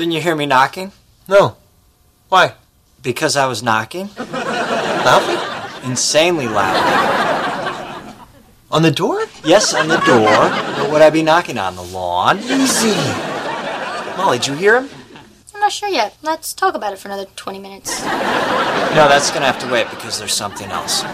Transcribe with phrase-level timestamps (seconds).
[0.00, 0.92] Didn't you hear me knocking?
[1.28, 1.58] No.
[2.30, 2.54] Why?
[3.02, 4.08] Because I was knocking?
[4.16, 5.36] Loudly?
[5.90, 8.14] Insanely loud.
[8.70, 9.26] On the door?
[9.44, 10.30] Yes, on the door.
[10.80, 11.76] What would I be knocking on?
[11.76, 12.38] The lawn?
[12.38, 12.96] Easy.
[14.16, 14.88] Molly, did you hear him?
[15.54, 16.16] I'm not sure yet.
[16.22, 18.02] Let's talk about it for another 20 minutes.
[18.02, 21.04] No, that's gonna have to wait because there's something else.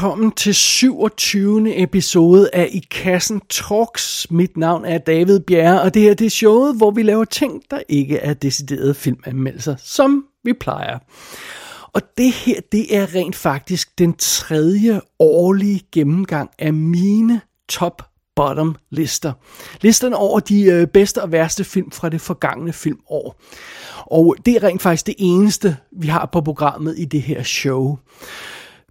[0.00, 1.82] Velkommen til 27.
[1.82, 4.26] episode af I Kassen Talks.
[4.30, 7.62] Mit navn er David Bjerre, og det her det er showet, hvor vi laver ting,
[7.70, 10.98] der ikke er deciderede filmanmeldelser, som vi plejer.
[11.92, 18.02] Og det her, det er rent faktisk den tredje årlige gennemgang af mine top
[18.36, 19.32] bottom lister.
[19.80, 23.40] Listerne over de øh, bedste og værste film fra det forgangne filmår.
[23.96, 27.98] Og det er rent faktisk det eneste, vi har på programmet i det her show.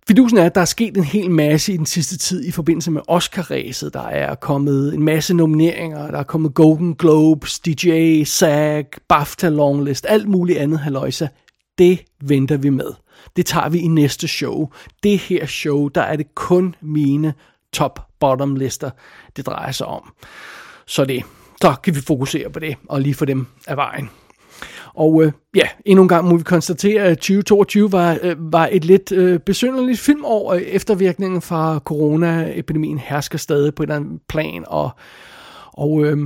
[0.10, 2.92] Fidusen er, at der er sket en hel masse i den sidste tid i forbindelse
[2.92, 3.94] med Oscar-ræset.
[3.94, 10.06] Der er kommet en masse nomineringer, der er kommet Golden Globes, DJ, SAG, BAFTA Longlist,
[10.10, 11.28] alt muligt andet haløjsa.
[11.78, 12.94] Det venter vi med.
[13.36, 14.70] Det tager vi i næste show.
[15.04, 17.34] Det her show, der er det kun mine
[17.74, 18.90] top-bottom lister,
[19.36, 20.14] det drejer sig om.
[20.86, 21.24] Så det,
[21.62, 24.10] så kan vi fokusere på det, og lige få dem af vejen.
[24.94, 28.86] Og øh, ja, endnu en gang må vi konstatere, at 2022 var, øh, var et
[28.86, 30.54] lidt øh, besynderligt filmår.
[30.54, 34.64] Eftervirkningen fra coronaepidemien hersker stadig på et eller andet plan.
[34.68, 34.90] Og,
[35.73, 36.18] og øh,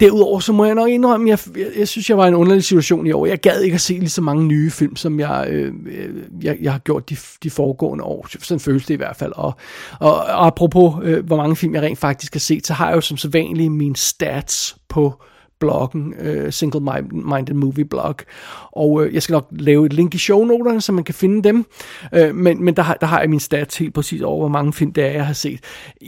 [0.00, 2.34] derudover så må jeg nok indrømme, at jeg, jeg, jeg synes, jeg var i en
[2.34, 3.26] underlig situation i år.
[3.26, 6.58] Jeg gad ikke at se lige så mange nye film, som jeg, øh, øh jeg,
[6.60, 8.26] jeg har gjort de, de foregående år.
[8.40, 9.32] Sådan føles det i hvert fald.
[9.36, 9.52] Og,
[10.00, 12.96] og, og apropos, øh, hvor mange film jeg rent faktisk har set, så har jeg
[12.96, 15.22] jo som sædvanligt mine stats på
[15.60, 16.80] bloggen, øh, Single
[17.12, 18.14] Minded Movie Blog.
[18.72, 21.66] Og øh, jeg skal nok lave et link i shownoterne, så man kan finde dem.
[22.14, 24.72] Øh, men men der, har, der har jeg min stats helt præcis over, hvor mange
[24.72, 25.60] film det er, jeg har set.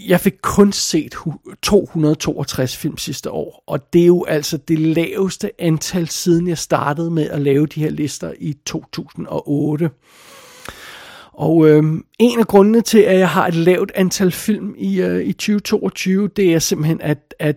[0.07, 1.15] Jeg fik kun set
[1.63, 7.11] 262 film sidste år, og det er jo altså det laveste antal, siden jeg startede
[7.11, 9.91] med at lave de her lister i 2008.
[11.33, 11.85] Og øh,
[12.19, 16.29] en af grundene til, at jeg har et lavt antal film i, øh, i 2022,
[16.29, 17.57] det er simpelthen, at, at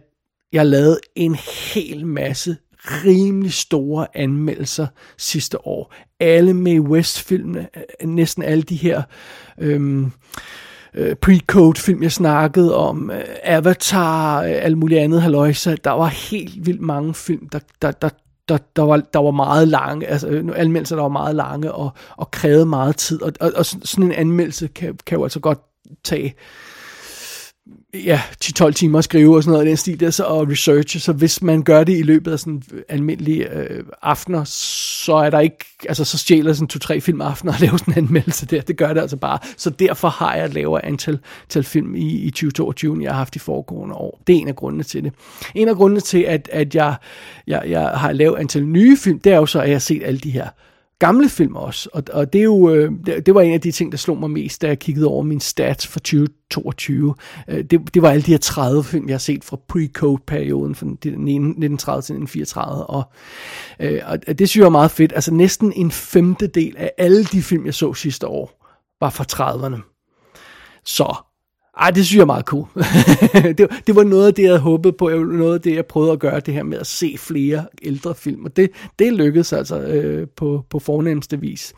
[0.53, 1.35] jeg lavede en
[1.73, 5.93] hel masse rimelig store anmeldelser sidste år.
[6.19, 7.67] Alle med West-filmene,
[8.01, 9.01] øh, næsten alle de her
[9.57, 10.11] øhm,
[10.93, 15.75] øh, pre-code film, jeg snakkede om, øh, Avatar, øh, alt muligt andet halløjsa.
[15.83, 18.09] Der var helt vildt mange film, der, der, der,
[18.49, 21.89] der, der, var, der var meget lange, altså øh, anmeldelser, der var meget lange og,
[22.17, 23.21] og krævede meget tid.
[23.21, 25.59] Og, og, og sådan en anmeldelse kan, kan jo altså godt
[26.03, 26.33] tage
[27.93, 30.99] ja, 10-12 timer at skrive og sådan noget i den stil der, så, og research,
[30.99, 35.39] så hvis man gør det i løbet af sådan almindelige øh, aftener, så er der
[35.39, 38.77] ikke, altså så stjæler sådan to-tre film aftener at lave sådan en anmeldelse der, det
[38.77, 42.29] gør det altså bare, så derfor har jeg et lavere antal, antal film i, i
[42.29, 44.21] 2022, end jeg har haft i foregående år.
[44.27, 45.13] Det er en af grundene til det.
[45.55, 46.95] En af grundene til, at, at jeg,
[47.47, 50.03] jeg, jeg har lavet antal nye film, det er jo så, at jeg har set
[50.03, 50.47] alle de her
[50.99, 51.89] gamle film også.
[51.93, 54.17] Og, og det, er jo, øh, det, det var en af de ting, der slog
[54.17, 57.15] mig mest, da jeg kiggede over min stats for 2022.
[57.47, 60.85] Øh, det, det var alle de her 30 film, jeg har set fra pre-code-perioden, fra
[60.85, 62.85] 1930 til 1934.
[62.85, 63.03] Og,
[63.79, 65.13] øh, og det synes jeg er meget fedt.
[65.15, 68.65] Altså næsten en femtedel af alle de film, jeg så sidste år,
[68.99, 69.81] var fra 30'erne.
[70.85, 71.15] Så
[71.81, 72.67] ej, det synes jeg er meget cool.
[73.57, 75.09] det, det var noget af det, jeg havde håbet på.
[75.09, 78.45] Noget af det, jeg prøvede at gøre, det her med at se flere ældre film.
[78.45, 78.69] Og det,
[78.99, 81.73] det lykkedes altså øh, på, på fornemmeste vis.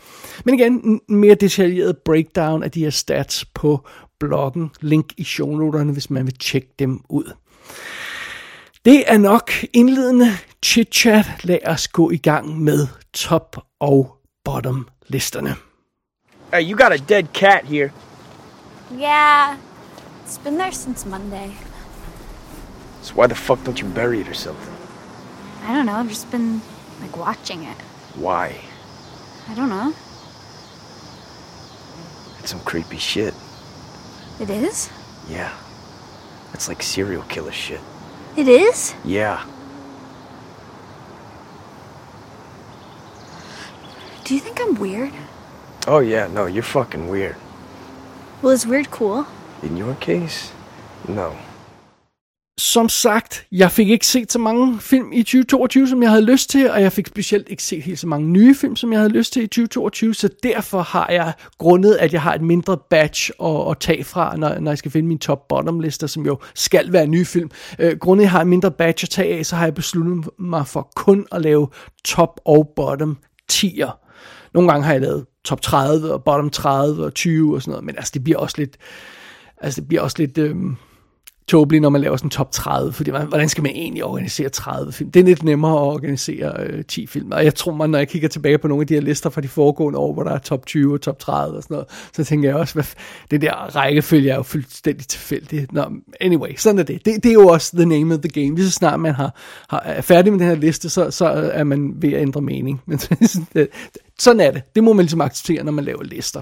[0.45, 3.87] Men igen, en mere detaljeret breakdown af de her stats på
[4.19, 4.71] bloggen.
[4.81, 7.31] Link i shownoterne, hvis man vil tjekke dem ud.
[8.85, 10.27] Det er nok indledende
[10.65, 11.25] chit-chat.
[11.43, 15.55] Lad os gå i gang med top og bottom listerne.
[16.53, 17.91] Hey, you got a dead cat here.
[18.91, 19.57] Yeah,
[20.27, 21.53] it's been there since Monday.
[23.01, 24.73] So why the fuck don't you bury it or something?
[25.63, 26.61] I don't know, I've just been,
[26.99, 27.77] like, watching it.
[28.15, 28.59] Why?
[29.47, 29.93] I don't know.
[32.39, 33.33] It's some creepy shit.
[34.37, 34.89] It is?
[35.29, 35.55] Yeah.
[36.53, 37.79] It's like serial killer shit.
[38.35, 38.95] It is?
[39.05, 39.45] Yeah.
[44.25, 45.13] Do you think I'm weird?
[45.87, 47.37] Oh yeah, no, you're fucking weird.
[48.41, 49.25] Well, is weird cool?
[49.63, 50.53] In your case,
[51.07, 51.31] no.
[52.57, 56.49] som sagt, jeg fik ikke set så mange film i 2022, som jeg havde lyst
[56.49, 59.11] til, og jeg fik specielt ikke set helt så mange nye film, som jeg havde
[59.11, 63.31] lyst til i 2022, så derfor har jeg grundet, at jeg har et mindre batch
[63.43, 66.93] at, at tage fra, når, når jeg skal finde min top-bottom lister, som jo skal
[66.93, 67.51] være nye film.
[67.79, 70.29] Øh, grundet, at jeg har et mindre batch at tage af, så har jeg besluttet
[70.39, 71.67] mig for kun at lave
[72.05, 73.17] top og bottom
[73.53, 73.91] 10'er.
[74.53, 77.85] Nogle gange har jeg lavet top 30 og bottom 30 og 20 og sådan noget,
[77.85, 78.77] men altså det bliver også lidt,
[79.61, 80.55] altså det bliver også lidt, øh,
[81.47, 84.49] tåbeligt, når man laver sådan en top 30, fordi man, hvordan skal man egentlig organisere
[84.49, 85.11] 30 film?
[85.11, 88.07] Det er lidt nemmere at organisere øh, 10 film, og jeg tror, man, når jeg
[88.07, 90.37] kigger tilbage på nogle af de her lister fra de foregående år, hvor der er
[90.37, 92.83] top 20 og top 30 og sådan noget, så tænker jeg også, hvad,
[93.31, 95.73] det der rækkefølge er jo fuldstændig tilfældigt.
[95.73, 95.85] Nå,
[96.21, 97.05] anyway, sådan er det.
[97.05, 97.23] det.
[97.23, 98.55] Det er jo også the name of the game.
[98.55, 99.35] Lige så snart man har,
[99.69, 102.81] har, er færdig med den her liste, så, så er man ved at ændre mening.
[102.85, 102.99] Men
[103.55, 103.67] øh,
[104.19, 104.61] sådan er det.
[104.75, 106.41] Det må man ligesom acceptere, når man laver lister.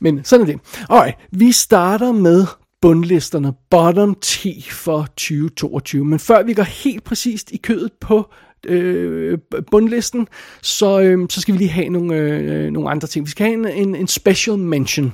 [0.00, 0.60] Men sådan er det.
[0.90, 2.46] Alright, vi starter med
[2.80, 6.04] bundlisterne, bottom 10 for 2022.
[6.04, 8.32] Men før vi går helt præcist i kødet på
[8.66, 9.38] øh,
[9.70, 10.28] bundlisten,
[10.62, 13.26] så, øh, så skal vi lige have nogle, øh, nogle andre ting.
[13.26, 15.12] Vi skal have en, en, en special mention.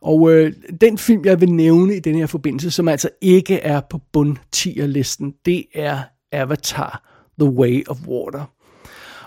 [0.00, 3.80] Og øh, den film, jeg vil nævne i den her forbindelse, som altså ikke er
[3.90, 5.98] på bund 10 listen, det er
[6.32, 7.02] Avatar
[7.40, 8.44] The Way of Water.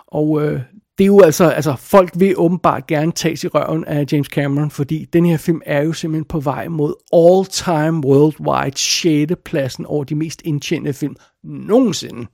[0.08, 0.62] Og øh,
[0.98, 4.72] det er jo altså, altså, folk vil åbenbart gerne tages i røven af James Cameron,
[4.72, 9.34] fordi den her film er jo simpelthen på vej mod all-time worldwide 6.
[9.46, 11.16] pladsen over de mest indtjente film
[11.46, 12.28] nogensinde.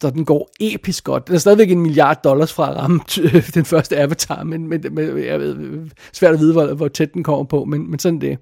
[0.00, 1.26] Så den går episk godt.
[1.26, 4.84] Den er stadigvæk en milliard dollars fra at ramme øh, den første Avatar, men, men,
[4.90, 7.98] men jeg ved, øh, svært at vide, hvor, hvor tæt den kommer på, men, men
[7.98, 8.38] sådan det.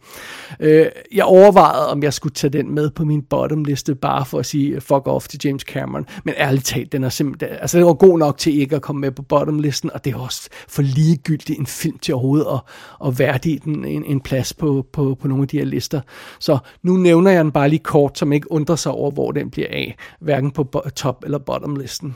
[0.61, 4.39] Øh, jeg overvejede, om jeg skulle tage den med på min bottom liste, bare for
[4.39, 7.79] at sige øh, fuck off til James Cameron, men ærligt talt, den er simpelthen, altså
[7.79, 10.19] den var god nok til ikke at komme med på bottom listen, og det er
[10.19, 12.61] også for ligegyldigt en film til overhovedet at,
[13.07, 16.01] at værdige den en, en plads på, på, på nogle af de her lister.
[16.39, 19.51] Så nu nævner jeg den bare lige kort, som ikke undrer sig over, hvor den
[19.51, 22.15] bliver af hverken på top- eller bottom-listen.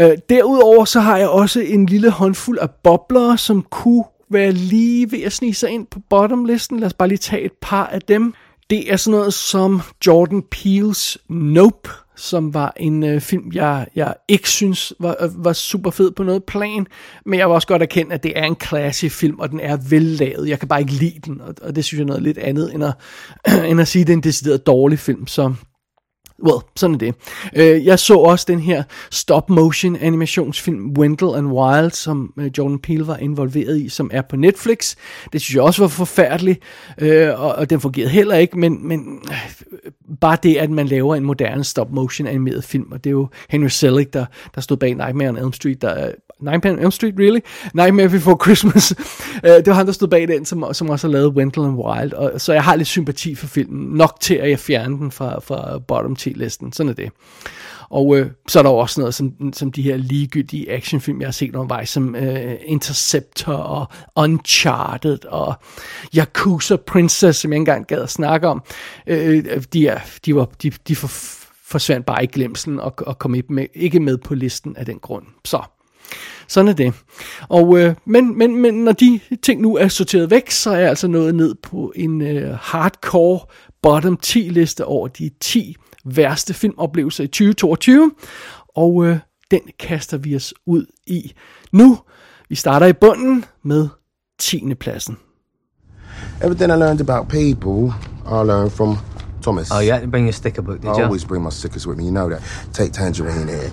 [0.00, 5.12] Øh, derudover så har jeg også en lille håndfuld af bobler, som kunne være lige
[5.12, 6.80] ved at snige sig ind på bottom-listen.
[6.80, 8.34] Lad os bare lige tage et par af dem.
[8.70, 14.14] Det er sådan noget som Jordan Peele's Nope, som var en øh, film, jeg, jeg
[14.28, 16.86] ikke synes var, øh, var super fed på noget plan,
[17.26, 19.76] men jeg var også godt erkendt, at det er en klassisk film, og den er
[19.90, 20.48] vellavet.
[20.48, 22.74] Jeg kan bare ikke lide den, og, og det synes jeg er noget lidt andet,
[22.74, 22.94] end at,
[23.70, 25.54] end at sige, at det er en decideret dårlig film, så
[26.44, 27.14] Well, sådan er det.
[27.56, 33.06] Øh, jeg så også den her stop-motion animationsfilm Wendell and Wild, som øh, Jordan Peele
[33.06, 34.96] var involveret i, som er på Netflix.
[35.32, 36.60] Det synes jeg også var forfærdeligt,
[37.02, 37.08] uh,
[37.40, 39.20] og, og den fungerede heller ikke, men, men
[40.20, 43.68] bare det, at man laver en moderne stop-motion animeret film, og det er jo Henry
[43.68, 47.40] Selick, der, der stod bag Nightmare on Elm Street, der Nightmare on Elm Street, really?
[47.74, 48.94] Nightmare Before Christmas.
[49.44, 51.76] uh, det var han, der stod bag den, som, som også har lavet Wendell and
[51.76, 52.12] Wild.
[52.12, 53.96] Og, så jeg har lidt sympati for filmen.
[53.96, 56.72] Nok til, at jeg fjerner den fra, fra bottom 10-listen.
[56.72, 57.10] Sådan er det.
[57.88, 61.32] Og øh, så er der også noget som, som de her ligegyldige actionfilm, jeg har
[61.32, 63.86] set vej, som øh, Interceptor og
[64.16, 65.54] Uncharted og
[66.16, 68.62] Yakuza Princess, som jeg ikke engang gad at snakke om.
[69.06, 71.08] Øh, de, er, de, var, de, de for,
[71.64, 74.98] forsvandt bare i glemselen og, og kom ikke med, ikke med på listen af den
[74.98, 75.24] grund.
[75.44, 75.62] Så
[76.48, 76.94] sådan er det.
[77.48, 80.88] Og, øh, men, men, men når de ting nu er sorteret væk, så er jeg
[80.88, 83.40] altså nået ned på en øh, hardcore
[83.82, 88.10] bottom 10 liste over de 10 værste filmoplevelser i 2022.
[88.76, 89.18] Og øh,
[89.50, 91.32] den kaster vi os ud i
[91.72, 91.98] nu.
[92.48, 93.88] Vi starter i bunden med
[94.38, 94.74] 10.
[94.74, 95.16] pladsen.
[96.42, 97.94] Everything I learned about people,
[98.26, 98.98] I learned from
[99.42, 99.70] Thomas.
[99.70, 101.04] Oh, you had to bring your sticker book, did I you?
[101.04, 102.42] always bring my stickers with me, you know that.
[102.72, 103.70] Take Tangerine here.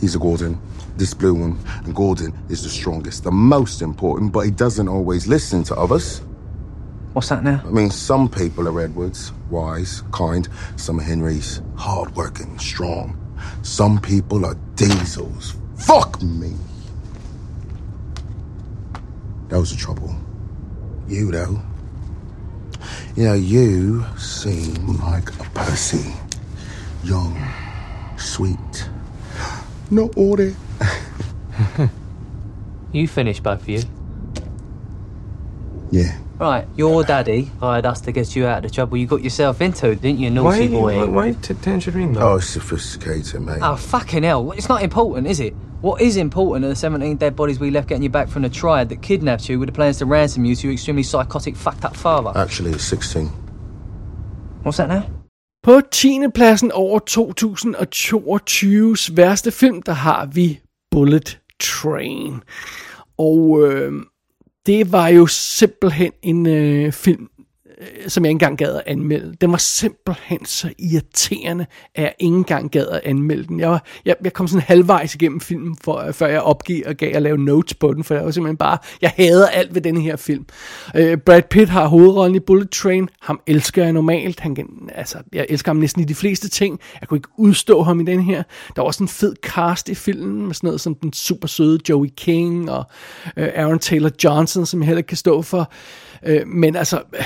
[0.00, 0.58] He's a Gordon.
[0.98, 5.28] This blue one, and Gordon is the strongest, the most important, but he doesn't always
[5.28, 6.22] listen to others.
[7.12, 7.62] What's that now?
[7.64, 10.48] I mean, some people are Edwards, wise, kind.
[10.74, 13.16] Some are Henrys, hardworking, strong.
[13.62, 15.54] Some people are Diesels.
[15.76, 16.54] Fuck me.
[19.50, 20.12] That was the trouble.
[21.06, 21.62] You, though.
[23.14, 26.12] You know, you seem like a Percy.
[27.04, 27.40] Young,
[28.16, 28.88] sweet.
[29.92, 30.56] Not all that.
[32.92, 33.82] You finished, both of you.
[35.90, 36.16] Yeah.
[36.38, 39.60] Right, your daddy hired us to get you out of the trouble you got yourself
[39.60, 40.96] into, didn't you, naughty boy?
[40.96, 42.34] Why, why t- tangerine though?
[42.34, 43.58] Oh, sophisticated, mate.
[43.60, 44.52] Oh, fucking hell.
[44.52, 45.52] It's not important, is it?
[45.80, 48.48] What is important are the 17 dead bodies we left getting you back from the
[48.48, 51.84] triad that kidnapped you with the plans to ransom you to your extremely psychotic, fucked
[51.84, 52.32] up father.
[52.36, 53.26] Actually, it's 16.
[54.62, 55.02] What's that now?
[55.62, 56.30] På 10.
[56.32, 62.42] pladsen over 2022's værste film, der har vi Bullet Train.
[63.18, 63.92] Og øh,
[64.66, 67.28] det var jo simpelthen en øh, film,
[67.80, 69.34] Øh, som jeg ikke engang gad at anmelde.
[69.40, 73.60] Den var simpelthen så irriterende, at jeg ikke engang gad at anmelde den.
[73.60, 76.94] Jeg, var, jeg, jeg kom sådan halvvejs igennem filmen, for, øh, før jeg opgav og
[76.94, 79.82] gav at lave notes på den, for jeg var simpelthen bare, jeg hader alt ved
[79.82, 80.44] denne her film.
[80.96, 83.08] Øh, Brad Pitt har hovedrollen i Bullet Train.
[83.20, 84.40] Ham elsker jeg normalt.
[84.40, 86.80] Han, kan- altså, jeg elsker ham næsten i de fleste ting.
[87.00, 88.42] Jeg kunne ikke udstå ham i den her.
[88.76, 91.78] Der var også en fed cast i filmen, med sådan noget som den super søde
[91.88, 92.84] Joey King og
[93.36, 95.72] øh, Aaron Taylor Johnson, som jeg heller ikke kan stå for.
[96.26, 97.24] Øh, men altså, øh,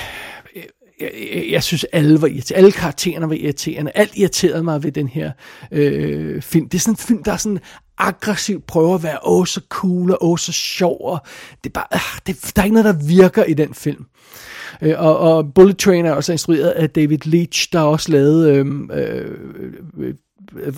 [1.02, 2.58] jeg, jeg, synes, alle var irriterende.
[2.58, 3.90] Alle karaktererne var irriterende.
[3.94, 5.32] Alt irriterede mig ved den her
[5.72, 6.68] øh, film.
[6.68, 7.58] Det er sådan en film, der er sådan
[7.98, 10.96] aggressivt prøver at være åh så cool og åh så sjov.
[11.00, 11.18] Og
[11.64, 14.04] det er bare, øh, det, der er ikke noget, der virker i den film.
[14.82, 18.54] Øh, og, og Bullet Train er også instrueret af David Leitch, der også lavede...
[18.54, 19.30] øh, øh,
[19.98, 20.14] øh,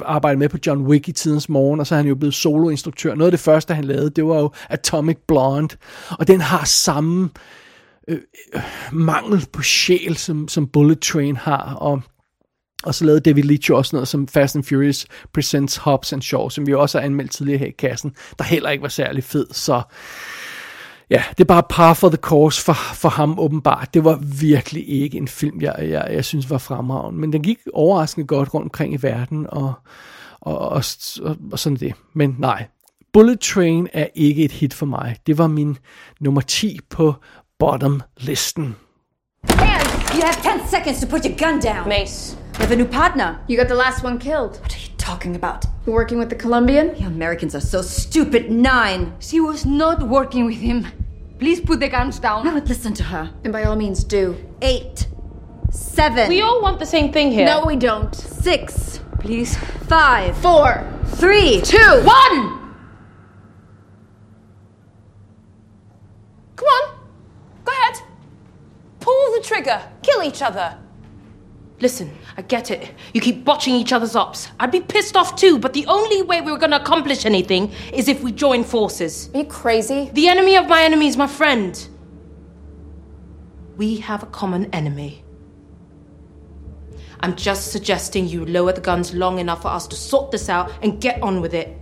[0.04, 3.14] arbejdet med på John Wick i tidens morgen, og så er han jo blevet soloinstruktør.
[3.14, 5.76] Noget af det første, han lavede, det var jo Atomic Blonde,
[6.10, 7.30] og den har samme øh,
[8.08, 8.18] Øh,
[8.54, 12.02] øh, mangel på sjæl, som, som Bullet Train har, og
[12.84, 16.48] og så lavede David Leitch også noget som Fast and Furious Presents Hobbs and Shaw,
[16.48, 19.46] som vi også har anmeldt tidligere her i kassen, der heller ikke var særlig fed,
[19.50, 19.82] så
[21.10, 23.94] ja, det er bare par for the course for, for ham åbenbart.
[23.94, 27.58] Det var virkelig ikke en film, jeg, jeg, jeg synes var fremragende, men den gik
[27.72, 29.72] overraskende godt rundt omkring i verden, og,
[30.40, 30.82] og, og,
[31.22, 31.94] og, og sådan det.
[32.14, 32.66] Men nej,
[33.12, 35.16] Bullet Train er ikke et hit for mig.
[35.26, 35.78] Det var min
[36.20, 37.14] nummer 10 på
[37.58, 38.76] bottom-listen.
[39.48, 40.14] Hands!
[40.14, 41.88] You have 10 seconds to put your gun down.
[41.88, 42.36] Mace.
[42.54, 43.40] You have a new partner.
[43.48, 44.60] You got the last one killed.
[44.60, 45.64] What are you talking about?
[45.86, 46.94] You working with the Colombian?
[46.94, 48.50] The Americans are so stupid.
[48.50, 49.14] Nine.
[49.18, 50.86] She was not working with him.
[51.38, 52.46] Please put the guns down.
[52.46, 53.30] I would listen to her.
[53.42, 54.36] And by all means, do.
[54.62, 55.08] Eight.
[55.70, 56.28] Seven.
[56.28, 57.44] We all want the same thing here.
[57.44, 58.14] No, we don't.
[58.14, 59.00] Six.
[59.18, 59.56] Please.
[59.88, 60.36] Five.
[60.38, 60.88] Four.
[61.16, 61.60] Three.
[61.62, 61.78] Two.
[62.04, 62.60] One!
[66.56, 66.93] Come on.
[69.04, 69.82] Pull the trigger.
[70.02, 70.78] Kill each other.
[71.78, 72.94] Listen, I get it.
[73.12, 74.48] You keep botching each other's ops.
[74.58, 78.08] I'd be pissed off too, but the only way we were gonna accomplish anything is
[78.08, 79.28] if we join forces.
[79.34, 80.10] Are you crazy?
[80.14, 81.86] The enemy of my enemy is my friend.
[83.76, 85.22] We have a common enemy.
[87.20, 90.72] I'm just suggesting you lower the guns long enough for us to sort this out
[90.80, 91.78] and get on with it.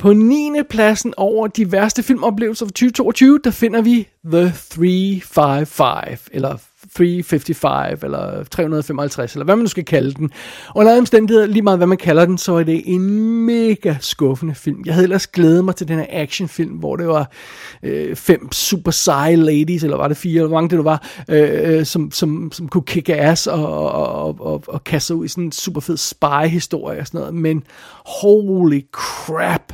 [0.00, 0.62] På 9.
[0.70, 6.56] pladsen over de værste filmoplevelser for 2022, der finder vi The 355, eller
[6.96, 10.30] 355, eller 355, eller hvad man nu skal kalde den.
[10.74, 13.10] Under alle omstændigheder, lige meget hvad man kalder den, så er det en
[13.46, 14.82] mega skuffende film.
[14.86, 17.30] Jeg havde ellers glædet mig til den her actionfilm, hvor det var
[17.82, 21.06] øh, fem super seje ladies, eller var det fire, eller hvor mange det nu var,
[21.28, 25.16] øh, øh som, som, som kunne kick ass og, og, og, og, og kaste sig
[25.16, 27.34] ud i sådan en super fed spy-historie og sådan noget.
[27.34, 27.62] Men
[28.06, 29.72] holy crap!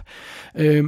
[0.57, 0.85] Øh,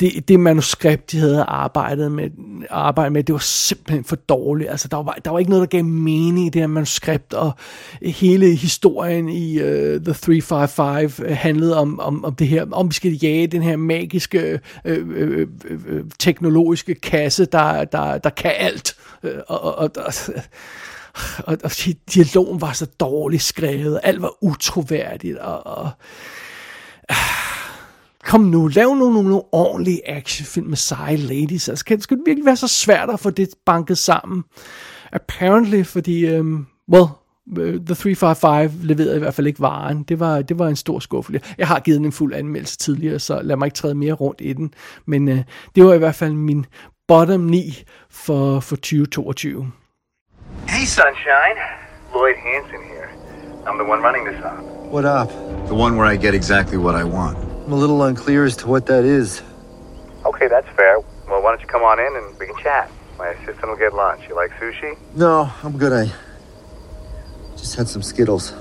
[0.00, 2.30] det, det manuskript, de havde arbejdet med,
[2.70, 4.70] arbejdet med, det var simpelthen for dårligt.
[4.70, 7.52] Altså, der var, der var ikke noget, der gav mening i det her manuskript, og
[8.02, 9.66] hele historien i uh,
[10.02, 13.76] The 355 øh, handlede om, om, om det her, om vi skal jage den her
[13.76, 15.48] magiske, øh, øh, øh,
[15.86, 18.96] øh teknologiske kasse, der, der, der kan alt.
[19.22, 20.12] Øh, Og, og, og, og,
[21.38, 21.70] og, og
[22.14, 25.90] dialogen var så dårligt skrevet, alt var utroværdigt, og, og
[28.24, 31.68] kom nu, lav nu nogle, nogle ordentlige actionfilm med seje ladies.
[31.68, 34.44] Altså, kan, skal det virkelig være så svært at få det banket sammen?
[35.12, 37.06] Apparently, fordi, um, well,
[37.58, 40.02] øh, The 355 leverede i hvert fald ikke varen.
[40.02, 41.54] Det var, det var en stor skuffelse.
[41.58, 44.40] Jeg har givet den en fuld anmeldelse tidligere, så lad mig ikke træde mere rundt
[44.40, 44.74] i den.
[45.06, 45.38] Men uh,
[45.74, 46.66] det var i hvert fald min
[47.08, 49.66] bottom 9 for, for 2022.
[50.68, 51.58] Hey, sunshine.
[52.12, 53.08] Lloyd Hansen here.
[53.66, 54.58] I'm the one running this op.
[54.92, 55.30] What up?
[55.66, 57.49] The one where I get exactly what I want.
[57.70, 59.42] I'm a little unclear as to what that is.
[60.24, 60.98] Okay, that's fair.
[61.28, 62.90] Well, why don't you come on in and we can chat?
[63.16, 64.26] My assistant will get lunch.
[64.28, 64.98] You like sushi?
[65.14, 65.92] No, I'm good.
[65.92, 66.10] I
[67.56, 68.52] just had some Skittles.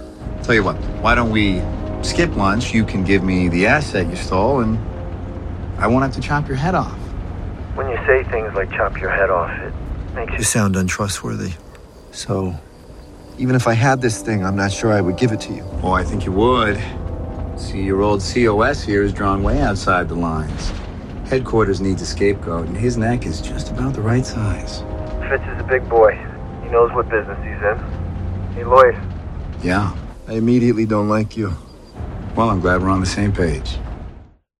[0.43, 1.59] Tell you what, why don't we
[2.03, 2.71] skip lunch?
[2.71, 4.77] You can give me the asset you stole, and
[5.79, 6.95] I won't have to chop your head off.
[7.73, 9.73] When you say things like chop your head off, it
[10.13, 11.53] makes You sound untrustworthy.
[12.11, 12.53] So,
[13.39, 15.63] even if I had this thing, I'm not sure I would give it to you.
[15.81, 16.79] Oh, I think you would.
[17.59, 20.71] See, your old COS here is drawn way outside the lines.
[21.29, 24.83] Headquarters needs a scapegoat, and his neck is just about the right size.
[25.29, 26.11] Fitz is a big boy.
[26.63, 27.77] He knows what business he's in.
[28.55, 28.95] Hey, Lloyd.
[29.63, 29.89] Yeah.
[30.27, 31.49] I immediately don't like you.
[32.35, 33.79] Well, I'm glad we're on the same page.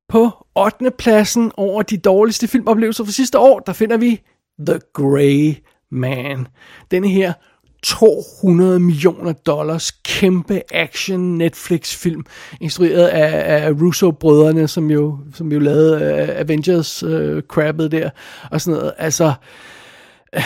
[0.10, 0.92] På 8.
[0.98, 4.22] pladsen over de dårligste filmoplevelser for sidste år, der finder vi
[4.68, 5.56] The Grey
[5.92, 6.48] Man.
[6.92, 7.34] Denne her
[7.84, 12.26] 200 millioner dollars kæmpe action Netflix film,
[12.62, 18.10] instrueret af, af Russo-brødrene, som jo, som jo lavede uh, Avengers øh, uh, crabbet der,
[18.52, 18.94] og sådan noget.
[18.98, 19.34] Altså,
[20.38, 20.44] uh,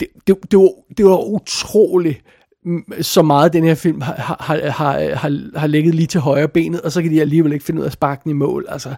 [0.00, 2.22] det, det, det, var, det var utroligt,
[2.64, 6.48] mm, så meget den her film har, har, har, har, har ligget lige til højre
[6.48, 8.66] benet, og så kan de alligevel ikke finde ud af at sparke den i mål.
[8.68, 8.94] Altså,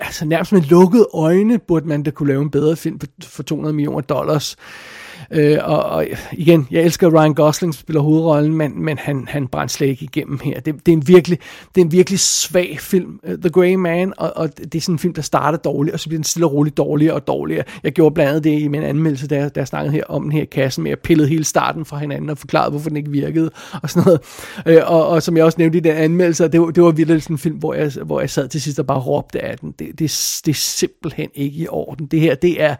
[0.00, 3.42] altså nærmest med lukkede øjne burde man da kunne lave en bedre film for, for
[3.42, 4.56] 200 millioner dollars.
[4.58, 5.01] Øh,
[5.32, 9.68] Øh, og, og igen, jeg elsker Ryan Gosling spiller hovedrollen, men, men han, han brænder
[9.68, 10.60] slet ikke igennem her.
[10.60, 11.38] Det, det, er en virkelig,
[11.74, 14.94] det er en virkelig svag film, øh, The Grey Man, og, og det er sådan
[14.94, 17.64] en film, der starter dårligt, og så bliver den stille og roligt dårligere og dårligere.
[17.82, 20.22] Jeg gjorde blandt andet det i min anmeldelse, da jeg, da jeg snakkede her om
[20.22, 23.10] den her kasse med, at pillede hele starten fra hinanden og forklarede, hvorfor den ikke
[23.10, 23.50] virkede,
[23.82, 24.20] og sådan noget.
[24.66, 27.22] Øh, og, og som jeg også nævnte i den anmeldelse, det var, det var virkelig
[27.22, 29.74] sådan en film, hvor jeg, hvor jeg sad til sidst og bare råbte af den.
[29.78, 29.98] Det, det,
[30.44, 32.06] det er simpelthen ikke i orden.
[32.06, 32.76] Det her, det er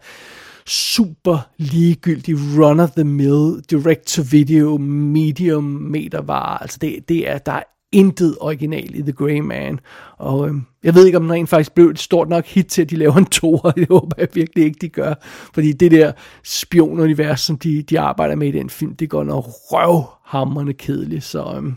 [0.66, 6.58] super ligegyldig run-of-the-mill, direct-to-video, medium metervarer.
[6.58, 9.80] Altså det, det er, der er intet original i The Grey Man.
[10.18, 12.82] Og øhm, jeg ved ikke, om den rent faktisk blev et stort nok hit til,
[12.82, 15.14] at de laver en to, det håber jeg virkelig ikke, de gør.
[15.54, 16.12] Fordi det der
[16.44, 21.24] spionunivers, som de, de arbejder med i den film, det går noget røvhammerne kedeligt.
[21.24, 21.74] Så, øhm,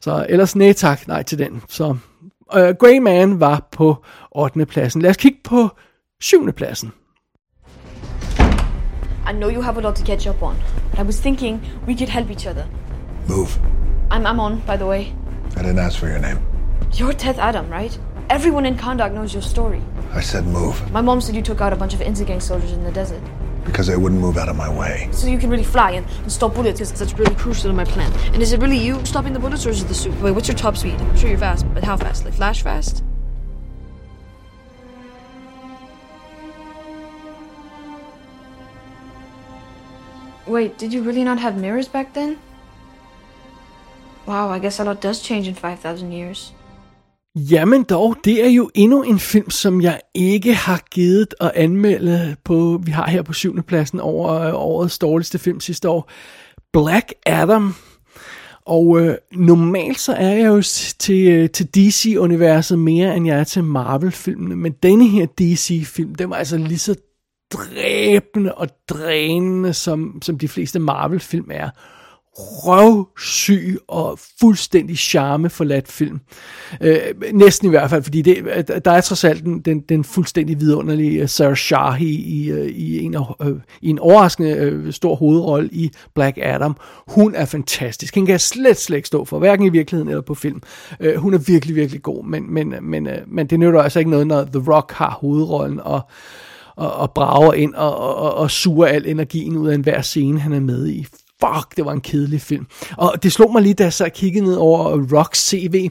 [0.00, 1.62] så ellers nej tak, nej til den.
[1.68, 1.96] Så
[2.56, 4.66] øh, Grey Man var på 8.
[4.66, 5.02] pladsen.
[5.02, 5.68] Lad os kigge på
[6.20, 6.52] 7.
[6.52, 6.92] pladsen.
[9.24, 10.58] I know you have a lot to catch up on.
[10.90, 12.66] but I was thinking we could help each other.
[13.26, 13.58] Move.
[14.10, 15.14] I'm Amon, by the way.
[15.56, 16.38] I didn't ask for your name.
[16.92, 17.96] You're Teth Adam, right?
[18.30, 19.82] Everyone in Kandak knows your story.
[20.12, 22.84] I said move My mom said you took out a bunch of Inzigang soldiers in
[22.84, 23.22] the desert.
[23.64, 25.08] because they wouldn't move out of my way.
[25.12, 27.84] So you can really fly and, and stop bullets because that's really crucial in my
[27.84, 28.12] plan.
[28.34, 30.14] And is it really you stopping the bullets or is it the suit?
[30.20, 31.00] Wait, what's your top speed?
[31.00, 32.24] I'm sure you're fast, but how fast?
[32.26, 33.02] Like flash fast?
[40.48, 42.36] Wait, did you really not have mirrors back then?
[44.26, 46.54] Wow, I guess a lot does change in 5,000 years.
[47.36, 52.36] Jamen dog, det er jo endnu en film, som jeg ikke har givet at anmelde
[52.44, 56.10] på, vi har her på syvende pladsen over øh, årets dårligste film sidste år.
[56.72, 57.74] Black Adam.
[58.66, 60.62] Og øh, normalt så er jeg jo
[60.98, 64.56] til, øh, til DC-universet mere, end jeg er til Marvel-filmene.
[64.56, 66.94] Men denne her DC-film, den var altså lige så
[67.54, 71.70] dræbende og drænende, som, som de fleste Marvel-film er.
[72.36, 76.20] Røvsyg og fuldstændig charme forladt film.
[76.80, 76.98] Øh,
[77.32, 78.44] næsten i hvert fald, fordi det,
[78.84, 83.00] der er trods alt den, den, den fuldstændig vidunderlige øh, Sarah Shahi i, øh, i,
[83.00, 86.76] en, af- øh, i en overraskende øh, stor hovedrolle i Black Adam.
[87.08, 88.14] Hun er fantastisk.
[88.14, 90.62] Hende kan jeg slet, slet ikke stå for, hverken i virkeligheden eller på film.
[91.00, 93.98] Øh, hun er virkelig, virkelig god, men, men, øh, men, øh, men det nytter altså
[93.98, 96.00] ikke noget, når The Rock har hovedrollen, og
[96.76, 100.52] og, og brager ind og, og, og, suger al energien ud af enhver scene, han
[100.52, 101.06] er med i.
[101.40, 102.66] Fuck, det var en kedelig film.
[102.96, 105.90] Og det slog mig lige, da jeg så kiggede ned over Rocks CV.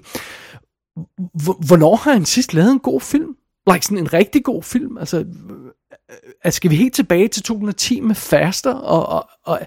[1.68, 3.36] Hvornår har han sidst lavet en god film?
[3.72, 4.98] Like sådan en rigtig god film?
[4.98, 5.26] Altså, øh,
[6.44, 8.74] altså skal vi helt tilbage til 2010 med Faster?
[8.74, 9.60] Og, og, og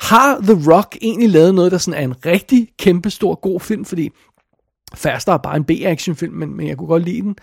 [0.00, 3.84] har The Rock egentlig lavet noget, der sådan er en rigtig kæmpestor god film?
[3.84, 4.10] Fordi
[4.94, 7.36] Faster er bare en B-actionfilm, men, men jeg kunne godt lide den.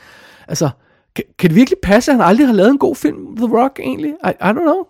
[0.47, 0.69] Altså,
[1.17, 3.80] kan, kan det virkelig passe, at han aldrig har lavet en god film, The Rock,
[3.80, 4.10] egentlig?
[4.10, 4.84] I, I don't know.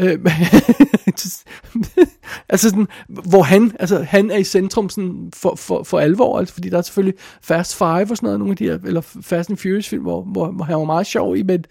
[0.00, 0.18] Øh,
[2.52, 6.54] altså sådan, hvor han, altså han er i centrum sådan for, for, for alvor, altså,
[6.54, 9.50] fordi der er selvfølgelig Fast Five og sådan noget, nogle af de her, eller Fast
[9.50, 11.64] and Furious film, hvor, hvor, hvor han var meget sjov i, men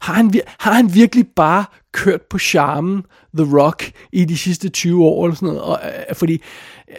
[0.00, 3.02] har han, har han virkelig bare kørt på charmen
[3.36, 5.62] The Rock i de sidste 20 år eller sådan noget?
[5.62, 6.42] Og, øh, fordi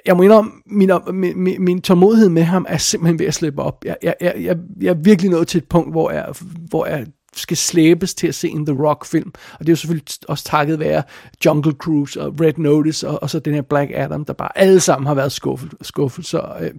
[0.06, 3.62] jeg må indrømme, min, min, min, min tålmodighed med ham er simpelthen ved at slippe
[3.62, 3.86] op.
[3.86, 6.26] Jeg, jeg, jeg, jeg, jeg er virkelig nået til et punkt, hvor jeg,
[6.70, 9.32] hvor jeg skal slæbes til at se en The Rock-film.
[9.54, 11.04] Og det er jo selvfølgelig også takket være
[11.46, 14.80] Jungle Cruise og Red Notice og, og så den her Black Adam, der bare alle
[14.80, 15.74] sammen har været skuffet.
[15.82, 16.26] skuffet.
[16.26, 16.72] Så øh,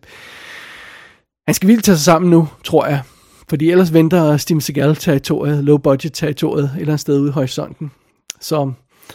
[1.46, 3.02] han skal virkelig tage sig sammen nu, tror jeg.
[3.48, 7.90] Fordi ellers venter Steven Seagal-territoriet, low-budget-territoriet et eller andet sted ude i horisonten.
[8.40, 8.72] Så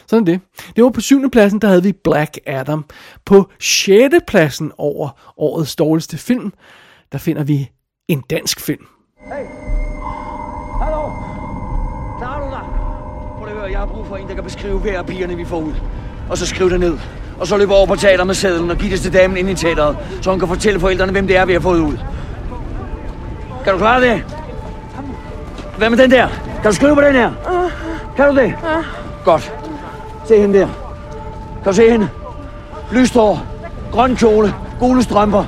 [0.08, 0.39] sådan det.
[0.75, 2.86] Det var på syvende pladsen, der havde vi Black Adam.
[3.25, 6.53] På sjette pladsen over årets dårligste film,
[7.12, 7.71] der finder vi
[8.08, 8.86] en dansk film.
[10.81, 11.12] Hallo?
[12.19, 12.62] Klarer du dig?
[13.38, 15.45] Prøv at høre, jeg har brug for en, der kan beskrive hver af pigerne, vi
[15.45, 15.73] får ud.
[16.29, 16.97] Og så skriv det ned.
[17.39, 19.55] Og så løb over på teater med sædlen og giv det til damen ind i
[19.55, 21.97] teateret, så hun kan fortælle forældrene, hvem det er, vi har fået ud.
[23.63, 24.23] Kan du klare det?
[25.77, 26.27] Hvad med den der?
[26.62, 27.31] Kan du skrive på den her?
[28.15, 28.53] Kan du det?
[29.25, 29.64] Godt.
[30.27, 30.67] Se hende der.
[31.63, 32.09] Kan du se hende?
[32.91, 33.45] Lyst hår,
[33.91, 35.45] grøn kjole, gule strømper.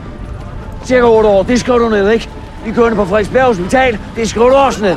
[0.85, 2.29] Cirka 8 år, det skriver du ned, ikke?
[2.65, 4.95] Vi kører på Frederiksberg Hospital, det skriver du også ned.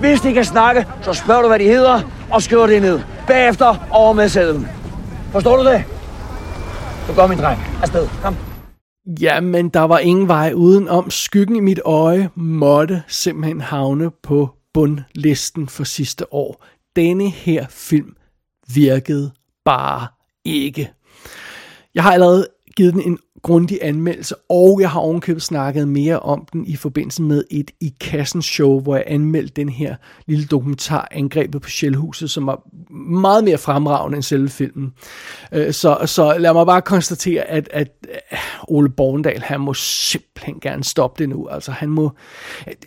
[0.00, 3.00] Hvis de kan snakke, så spørger du, hvad de hedder, og skriver det ned.
[3.26, 4.68] Bagefter over med sædlen.
[5.32, 5.84] Forstår du det?
[7.06, 7.60] Så går min dreng.
[7.82, 8.08] Afsted.
[8.22, 8.36] Kom.
[9.20, 11.10] Jamen, der var ingen vej uden om.
[11.10, 16.64] Skyggen i mit øje måtte simpelthen havne på bundlisten for sidste år.
[16.96, 18.14] Denne her film
[18.74, 19.32] virkede
[19.64, 20.06] bare
[20.44, 20.92] ikke.
[21.94, 26.46] Jeg har allerede givet den en grundig anmeldelse, og jeg har ovenkøbet snakket mere om
[26.52, 31.08] den i forbindelse med et i kassen show, hvor jeg anmeldte den her lille dokumentar,
[31.10, 32.62] Angrebet på Shellhuset, som var
[33.20, 34.92] meget mere fremragende end selve filmen.
[35.52, 40.60] Øh, så, så lad mig bare konstatere, at, at øh, Ole Borgendal, han må simpelthen
[40.60, 41.48] gerne stoppe det nu.
[41.48, 42.10] Altså han må,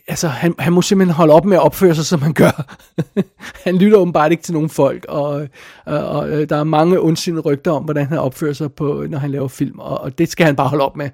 [0.07, 2.75] altså, han, han må simpelthen holde op med at opføre sig, som han gør.
[3.65, 5.47] han lytter åbenbart ikke til nogen folk, og,
[5.89, 9.17] Øh, og, øh, der er mange ondsindede rygter om, hvordan han opfører sig, på, når
[9.17, 11.09] han laver film, og, og det skal han bare holde op med.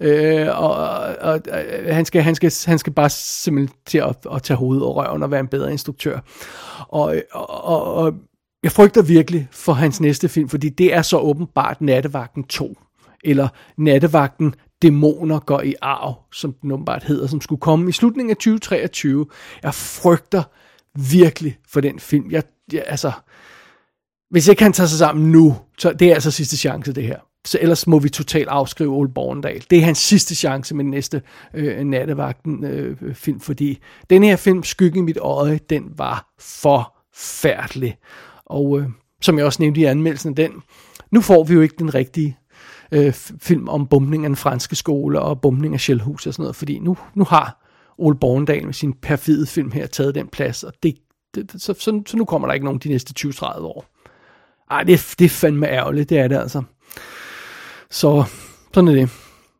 [0.00, 1.40] Øh, og, og, og
[1.80, 4.96] øh, han, skal, han, skal, han skal bare simpelthen til at, at tage hovedet og
[4.96, 6.18] røven og være en bedre instruktør.
[6.88, 8.14] Og, og, og, og
[8.62, 12.78] jeg frygter virkelig for hans næste film, fordi det er så åbenbart Nattevagten 2,
[13.24, 18.30] eller Nattevagten Dæmoner går i arv, som den åbenbart hedder, som skulle komme i slutningen
[18.30, 19.26] af 2023.
[19.62, 20.42] Jeg frygter
[21.12, 22.30] virkelig for den film.
[22.30, 22.42] Jeg,
[22.72, 23.12] jeg, altså,
[24.36, 27.18] hvis ikke han tager sig sammen nu, så det er altså sidste chance, det her.
[27.44, 29.64] Så ellers må vi totalt afskrive Ole Borgendal.
[29.70, 31.22] Det er hans sidste chance med den næste
[31.54, 33.78] øh, nattevagten øh, film, fordi
[34.10, 37.96] den her film, Skyggen i mit øje, den var forfærdelig.
[38.46, 38.88] Og øh,
[39.22, 40.52] som jeg også nævnte i anmeldelsen den,
[41.10, 42.38] nu får vi jo ikke den rigtige
[42.92, 46.56] øh, film om bombning af den franske skole og bombning af Shellhus og sådan noget,
[46.56, 47.64] fordi nu, nu har
[47.98, 50.96] Ole Borgendal med sin perfide film her taget den plads, og det,
[51.34, 53.95] det, så, så, så nu kommer der ikke nogen de næste 20-30 år.
[54.70, 56.62] Ej, det, det er fandme ærgerligt, det er det altså.
[57.90, 58.24] Så
[58.74, 59.10] sådan er det.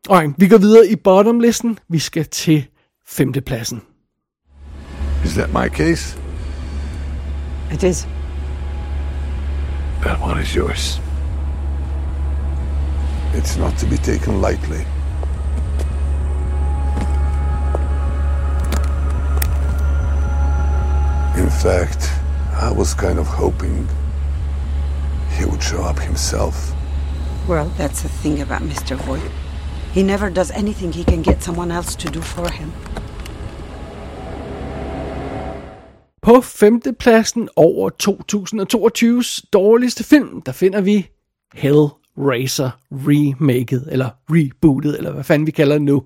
[0.08, 1.78] Okay, vi går videre i bottomlisten.
[1.88, 2.66] Vi skal til
[3.06, 3.82] femtepladsen.
[5.24, 6.18] Is that my case?
[7.72, 8.08] It is.
[10.02, 11.00] That one is yours.
[13.34, 14.82] It's not to be taken lightly.
[21.38, 22.12] In fact,
[22.62, 23.88] I was kind of hoping
[25.38, 26.54] he would show up himself.
[27.48, 28.94] Well, that's the thing about Mr.
[29.06, 29.32] Voigt.
[29.94, 32.72] He never does anything he can get someone else to do for him.
[36.22, 41.08] På femtepladsen over 2022's dårligste film, der finder vi
[41.54, 46.02] Hellraiser remaket, eller rebootet, eller hvad fanden vi kalder det nu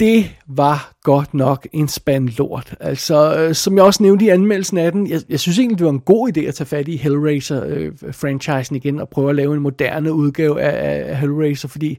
[0.00, 2.74] det var godt nok en spand lort.
[2.80, 5.84] Altså, øh, som jeg også nævnte i anmeldelsen af den, jeg, jeg synes egentlig, det
[5.84, 9.54] var en god idé at tage fat i Hellraiser-franchisen øh, igen og prøve at lave
[9.54, 11.98] en moderne udgave af, af Hellraiser, fordi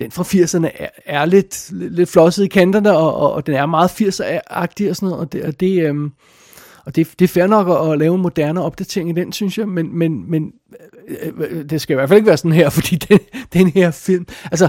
[0.00, 3.66] den fra 80'erne er, er lidt, lidt flosset i kanterne, og, og, og den er
[3.66, 6.12] meget 80'er-agtig og sådan noget, og det, og det, øhm,
[6.84, 9.58] og det, det er fair nok at, at lave en moderne opdatering i den, synes
[9.58, 10.52] jeg, men, men, men
[11.08, 13.18] øh, øh, øh det skal i hvert fald ikke være sådan her, fordi den,
[13.52, 14.68] den her film, altså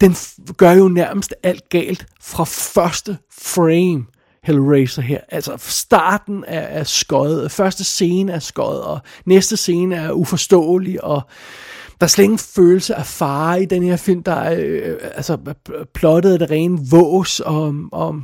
[0.00, 0.16] den
[0.56, 4.06] gør jo nærmest alt galt fra første frame.
[4.42, 5.20] Hellraiser her.
[5.28, 11.22] Altså starten er, er skøjet, første scene er skøjet, og næste scene er uforståelig, og
[12.00, 14.22] der er slet ingen følelse af fare i den her film.
[14.22, 15.38] Der er øh, altså
[15.94, 18.20] plottet af det rene vås, og, og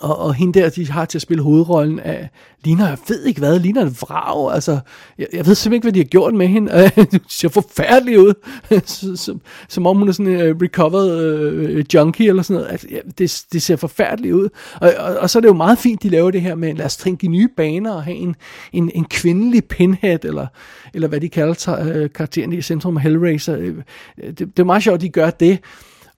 [0.00, 2.28] og, og hende der, de har til at spille hovedrollen af,
[2.64, 4.78] ligner, jeg ved ikke hvad, ligner en vrag, altså,
[5.18, 6.72] jeg, jeg ved simpelthen ikke, hvad de har gjort med hende,
[7.12, 8.34] det ser forfærdeligt ud,
[9.16, 12.86] som, som om hun er sådan en uh, recovered uh, junkie eller sådan noget, altså,
[12.90, 14.48] ja, det, det ser forfærdeligt ud,
[14.80, 16.86] og, og, og så er det jo meget fint, de laver det her med, lad
[16.86, 18.36] os tænke i nye baner, og have en,
[18.72, 20.46] en, en kvindelig pinhead, eller,
[20.94, 24.94] eller hvad de kalder uh, karakteren i centrum af Hellraiser, det, det er meget sjovt,
[24.94, 25.58] at de gør det,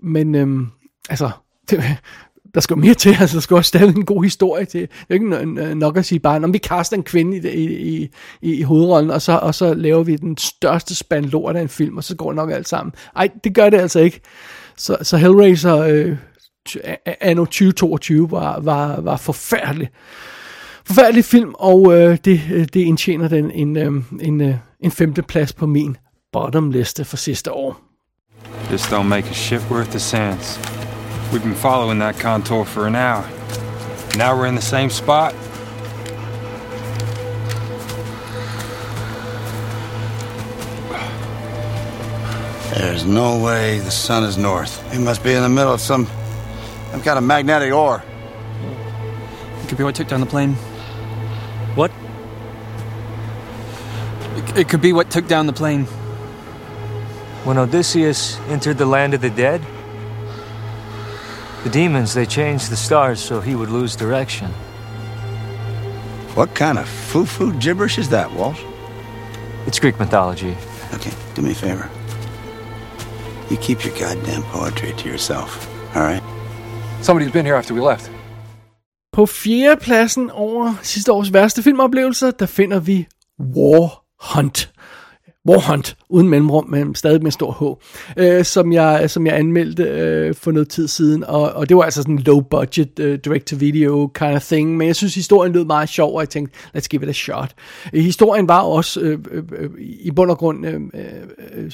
[0.01, 0.67] men øhm,
[1.11, 1.31] altså,
[1.71, 1.83] det,
[2.55, 4.81] der skal jo mere til, altså der skal også stadig en god historie til.
[4.81, 8.11] Det er ikke nok at sige bare, når vi kaster en kvinde i, i,
[8.43, 11.69] i, i hovedrollen, og så, og så laver vi den største spand lort af en
[11.69, 12.95] film, og så går nok alt sammen.
[13.17, 14.21] Ej, det gør det altså ikke.
[14.77, 16.17] Så, så Hellraiser øh,
[17.21, 19.89] anno 2022 var, var, var forfærdelig.
[20.85, 25.23] Forfærdelig film, og øh, det, øh, det indtjener den en, øh, en, øh, en femte
[25.23, 25.97] plads på min
[26.33, 27.81] bottom liste for sidste år.
[28.69, 30.61] This don't make a shit worth the sands.
[31.31, 33.29] We've been following that contour for an hour.
[34.17, 35.35] Now we're in the same spot.
[42.75, 44.83] There's no way the sun is north.
[44.95, 46.07] It must be in the middle of some,
[46.93, 48.03] some kind of magnetic ore.
[49.63, 50.55] It could be what took down the plane.
[51.75, 51.91] What?
[54.35, 55.85] It, it could be what took down the plane.
[57.45, 59.63] When Odysseus entered the land of the dead,
[61.65, 64.51] the demons, they changed the stars so he would lose direction.
[66.35, 68.63] What kind of foo-foo gibberish is that, Walsh?
[69.67, 70.57] It's Greek mythology.
[70.95, 71.91] Okay, do me a favor.
[73.51, 76.23] You keep your goddamn poetry to yourself, all right?
[77.03, 78.11] Somebody's been here after we left.
[79.13, 83.07] På fjerde pladsen over sidste års værste filmoplevelser, der finder vi
[83.41, 84.73] War Hunt.
[85.49, 87.79] War Hunt, uden mellemrum, men stadig med stor
[88.17, 91.77] H, øh, som, jeg, som jeg anmeldte øh, for noget tid siden, og, og det
[91.77, 95.53] var altså sådan en low budget, øh, direct-to-video kind of thing, men jeg synes historien
[95.53, 97.55] lød meget sjov, og jeg tænkte, let's give it a shot.
[97.93, 100.81] Øh, historien var også øh, øh, øh i bund og grund øh,
[101.55, 101.71] øh,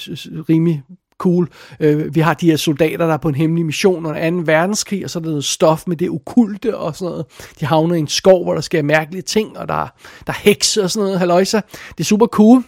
[0.48, 0.82] rimelig
[1.18, 1.48] cool.
[1.80, 4.36] Øh, vi har de her soldater, der er på en hemmelig mission under 2.
[4.44, 7.26] verdenskrig, og så er der noget stof med det okulte og sådan noget.
[7.60, 9.88] De havner i en skov, hvor der sker mærkelige ting, og der,
[10.26, 11.60] der er hekse og sådan noget, halløjsa.
[11.88, 12.62] Det er super cool.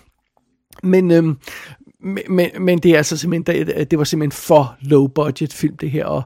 [0.82, 1.38] Men, øhm,
[2.28, 5.90] men, men det er altså simpelthen, det, det var simpelthen for low budget film det
[5.90, 6.22] her, og,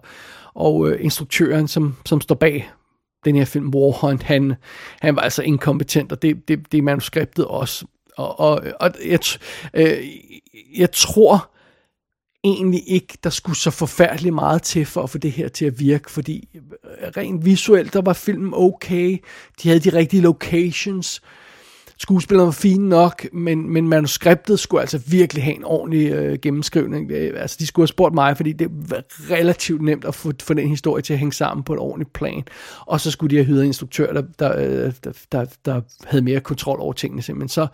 [0.55, 2.71] og øh, instruktøren, som, som står bag
[3.25, 4.55] den her film, War Hunt, han,
[5.01, 7.87] han var altså inkompetent, og det, det, det er manuskriptet også.
[8.17, 9.21] Og, og, og jeg,
[9.75, 9.99] øh,
[10.79, 11.51] jeg tror
[12.45, 15.81] egentlig ikke, der skulle så forfærdeligt meget til for at få det her til at
[15.81, 19.19] virke, fordi øh, rent visuelt, der var filmen okay,
[19.63, 21.23] de havde de rigtige locations,
[22.01, 27.09] skuespillerne var fine nok, men, men manuskriptet skulle altså virkelig have en ordentlig øh, gennemskrivning.
[27.09, 30.55] Det, altså, de skulle have spurgt mig, fordi det var relativt nemt at få, få
[30.55, 32.43] den historie til at hænge sammen på et ordentligt plan.
[32.81, 36.25] Og så skulle de have hyret en instruktør, der, der, øh, der, der, der havde
[36.25, 37.49] mere kontrol over tingene simpelthen.
[37.49, 37.67] Så,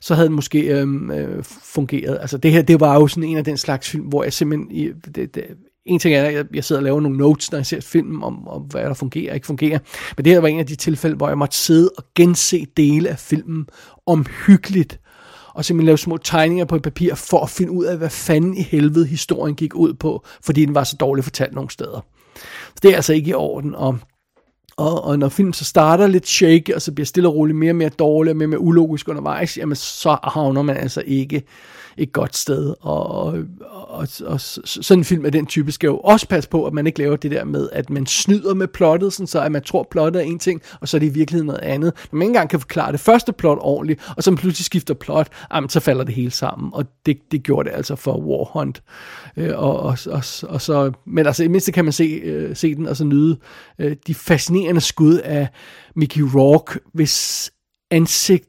[0.00, 2.18] så havde det måske øh, øh, fungeret.
[2.20, 4.94] Altså det her, det var jo sådan en af den slags film, hvor jeg simpelthen...
[5.14, 5.44] Det, det,
[5.86, 8.22] en ting er, at jeg, jeg sidder og laver nogle notes, når jeg ser film
[8.22, 9.78] om, om, hvad der fungerer og ikke fungerer.
[10.16, 13.08] Men det her var en af de tilfælde, hvor jeg måtte sidde og gense dele
[13.08, 13.66] af filmen
[14.06, 15.00] omhyggeligt.
[15.54, 18.56] Og simpelthen lave små tegninger på et papir, for at finde ud af, hvad fanden
[18.56, 22.00] i helvede historien gik ud på, fordi den var så dårligt fortalt nogle steder.
[22.66, 23.98] Så det er altså ikke i orden, og
[24.76, 27.72] og, og når filmen så starter lidt shaky, og så bliver stille og roligt mere
[27.72, 31.42] og mere dårlig, og mere og mere ulogisk undervejs, jamen så havner man altså ikke
[31.98, 32.74] et godt sted.
[32.80, 33.38] Og, og,
[33.90, 36.86] og, og sådan en film af den type skal jo også passe på, at man
[36.86, 39.88] ikke laver det der med, at man snyder med plottet, sådan så at man tror,
[39.90, 41.92] plottet er en ting, og så er det i virkeligheden noget andet.
[42.12, 45.28] Når man ikke engang kan forklare det første plot ordentligt, og så pludselig skifter plot,
[45.54, 46.70] jamen, så falder det hele sammen.
[46.74, 48.82] Og det, det gjorde det altså for War Hunt.
[49.36, 52.74] Øh, og, og, og, og så, men altså i mindste kan man se, øh, se
[52.74, 53.38] den og så nyde
[53.78, 55.48] øh, de fascinerende skud af
[55.96, 57.50] Mickey Rourke, hvis
[57.90, 58.48] ansigt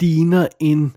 [0.00, 0.96] ligner en,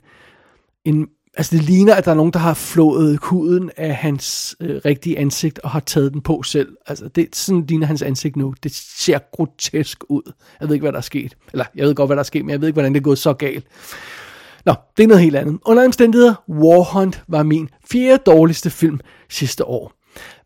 [0.86, 4.82] en Altså det ligner, at der er nogen, der har flået huden af hans øh,
[4.86, 6.78] rigtige ansigt og har taget den på selv.
[6.88, 8.54] Altså det sådan ligner hans ansigt nu.
[8.63, 10.32] Det ser grotesk ud.
[10.60, 11.38] Jeg ved ikke, hvad der er sket.
[11.52, 13.04] Eller jeg ved godt, hvad der er sket, men jeg ved ikke, hvordan det er
[13.04, 13.65] gået så galt.
[14.65, 15.60] Nå, det er noget helt andet.
[15.65, 19.93] Under omstændigheder, War Hunt var min fjerde dårligste film sidste år.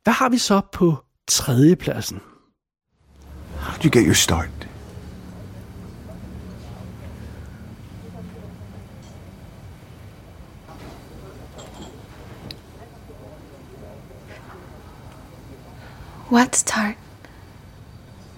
[0.03, 0.95] Hvad har vi så på
[1.27, 2.19] tredje pladsen?
[3.55, 4.68] How did you get your start?
[16.29, 16.95] What start?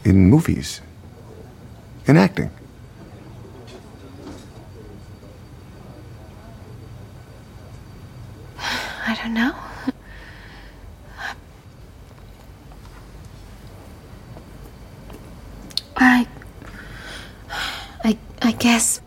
[0.06, 0.80] In movies.
[2.08, 2.50] In acting.
[8.58, 9.54] I don't know.
[15.98, 16.26] I.
[18.06, 18.18] I.
[18.42, 19.02] I guess.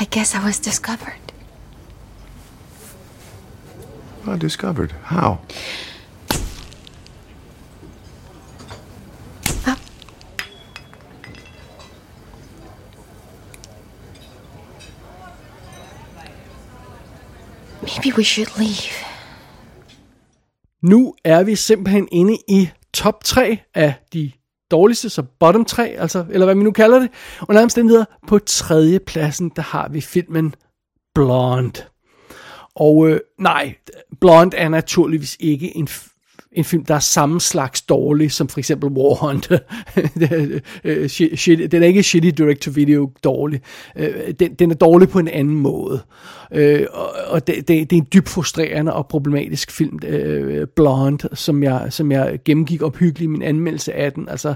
[0.00, 1.32] I guess I was discovered.
[4.26, 4.92] Oh, discovered.
[5.02, 5.40] How?
[9.66, 9.78] Up.
[17.82, 18.92] Maybe we should leave.
[20.82, 24.32] Nu er vi simpelthen inde i top 3 af de
[24.70, 27.10] dårligste, så bottom 3, altså, eller hvad vi nu kalder det.
[27.48, 30.54] Under omstændigheder, på tredje pladsen, der har vi filmen
[31.14, 31.82] Blonde.
[32.74, 33.74] Og øh, nej,
[34.20, 35.88] Blonde er naturligvis ikke en,
[36.52, 39.48] en film, der er samme slags dårlig, som for eksempel War Hunt.
[40.32, 43.60] Øh, øh, den er ikke shitty direct-to-video dårlig.
[43.96, 46.00] Øh, den, den er dårlig på en anden måde.
[46.92, 49.98] Og og det, det, det er en dybt frustrerende og problematisk film,
[50.76, 54.28] Blonde, som jeg, som jeg gennemgik ophyggeligt i min anmeldelse af den.
[54.28, 54.54] Altså,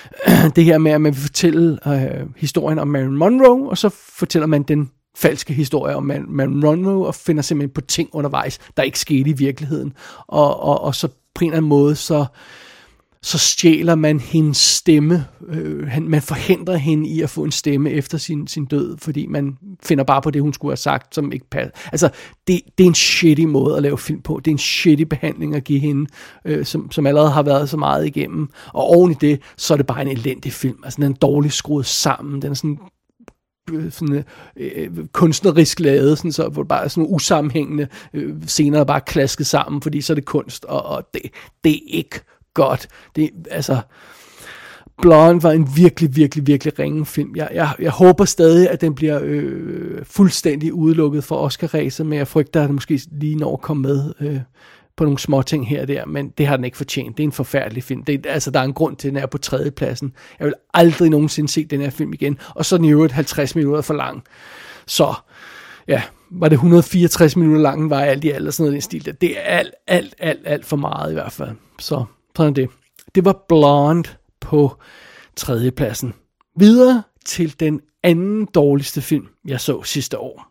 [0.56, 4.46] det her med, at man vil fortælle øh, historien om Marilyn Monroe, og så fortæller
[4.46, 8.98] man den falske historie om Marilyn Monroe, og finder simpelthen på ting undervejs, der ikke
[8.98, 9.92] skete i virkeligheden.
[10.26, 12.24] Og, og, og så på en eller anden måde, så,
[13.22, 15.26] så stjæler man hendes stemme.
[15.48, 19.58] Øh, man forhindrer hende i at få en stemme efter sin, sin død, fordi man
[19.82, 21.70] finder bare på det, hun skulle have sagt, som ikke passer.
[21.92, 22.10] Altså,
[22.46, 24.40] det, det er en shitty måde at lave film på.
[24.44, 26.10] Det er en shitty behandling at give hende,
[26.44, 28.48] øh, som, som allerede har været så meget igennem.
[28.66, 30.78] Og oven i det, så er det bare en elendig film.
[30.84, 32.42] Altså, den er dårligt skruet sammen.
[32.42, 32.78] Den er sådan
[33.72, 34.22] Øh, sådan, øh,
[34.76, 39.46] øh, kunstnerisk lavet, sådan, så, hvor det bare er sådan usammenhængende øh, scener, bare klasket
[39.46, 41.22] sammen, fordi så er det kunst, og, og det,
[41.64, 42.20] det er ikke
[42.54, 42.88] godt.
[43.16, 43.80] Det, altså,
[45.02, 47.36] Blonde var en virkelig, virkelig, virkelig ringe film.
[47.36, 52.28] Jeg, jeg, jeg håber stadig, at den bliver øh, fuldstændig udelukket for Oscar-ræset, men jeg
[52.28, 54.40] frygter, at den måske lige når at komme med øh,
[54.96, 57.16] på nogle små ting her og der, men det har den ikke fortjent.
[57.16, 58.04] Det er en forfærdelig film.
[58.04, 60.12] Det, altså, der er en grund til, at den er på tredjepladsen.
[60.38, 63.12] Jeg vil aldrig nogensinde se den her film igen, og så er den i øvrigt
[63.12, 64.24] 50 minutter for lang.
[64.86, 65.14] Så,
[65.88, 68.82] ja, var det 164 minutter lang, var alt i alt, og sådan noget i den
[68.82, 69.16] stil.
[69.20, 71.50] Det er alt, alt, alt, alt for meget i hvert fald.
[71.78, 72.04] Så,
[72.36, 72.68] sådan er det.
[73.14, 74.08] Det var Blonde
[74.40, 74.76] på
[75.36, 76.14] tredjepladsen.
[76.58, 80.48] Videre til den anden dårligste film, jeg så sidste år.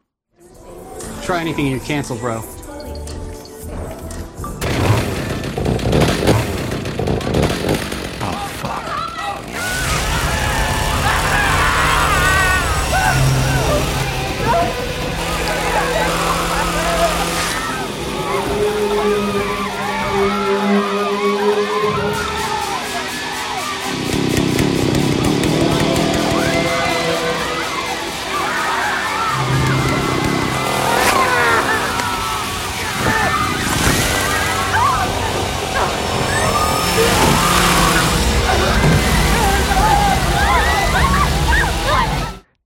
[1.23, 2.60] Try anything and you're canceled, bro.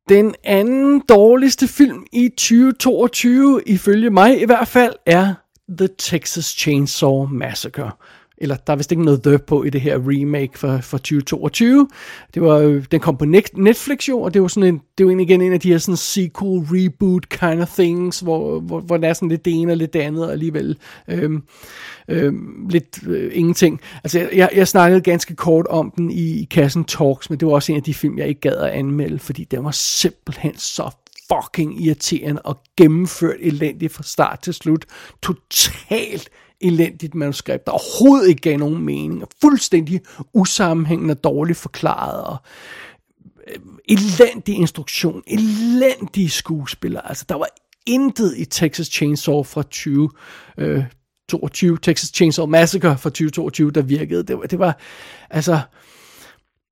[0.09, 5.33] Den anden dårligste film i 2022, ifølge mig i hvert fald, er
[5.77, 7.91] The Texas Chainsaw Massacre.
[8.37, 11.87] Eller der er vist ikke noget The på i det her remake for, for 2022.
[12.33, 15.11] Det var, øh, den kom på Netflix jo, og det var sådan en, det var
[15.11, 19.09] igen en af de her sådan sequel, reboot kind of things, hvor, hvor, hvor der
[19.09, 20.77] er sådan lidt det ene og lidt det andet alligevel.
[21.07, 21.43] Øhm,
[22.09, 23.81] øhm, lidt øh, ingenting.
[24.03, 27.53] Altså, jeg, jeg snakkede ganske kort om den i, i Kassen Talks, men det var
[27.53, 30.89] også en af de film, jeg ikke gad at anmelde, fordi den var simpelthen så
[31.33, 34.85] fucking irriterende og gennemført elendigt fra start til slut.
[35.23, 36.29] Totalt
[36.61, 40.01] elendigt manuskript, der overhovedet ikke gav nogen mening, og fuldstændig
[40.33, 42.37] usammenhængende og dårligt forklaret, og
[43.47, 47.07] øh, elendig instruktion, elendige skuespillere.
[47.09, 47.47] Altså, der var
[47.85, 50.09] intet i Texas Chainsaw fra 20,
[50.57, 50.83] øh,
[51.29, 54.23] 22, Texas Chainsaw Massacre fra 2022, der virkede.
[54.23, 54.79] Det var, det var
[55.29, 55.59] altså...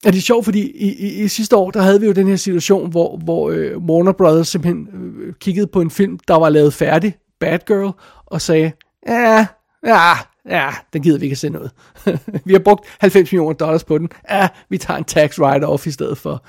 [0.05, 2.27] Er det er sjovt, fordi i, i, i sidste år, der havde vi jo den
[2.27, 6.49] her situation, hvor, hvor øh, Warner Brothers simpelthen øh, kiggede på en film, der var
[6.49, 7.91] lavet færdig, Bad Girl,
[8.25, 8.71] og sagde,
[9.07, 9.47] ja,
[9.85, 10.13] ja,
[10.49, 11.71] ja, den gider vi ikke at se noget.
[12.45, 14.09] vi har brugt 90 millioner dollars på den.
[14.29, 16.45] Ja, vi tager en tax write-off i stedet for.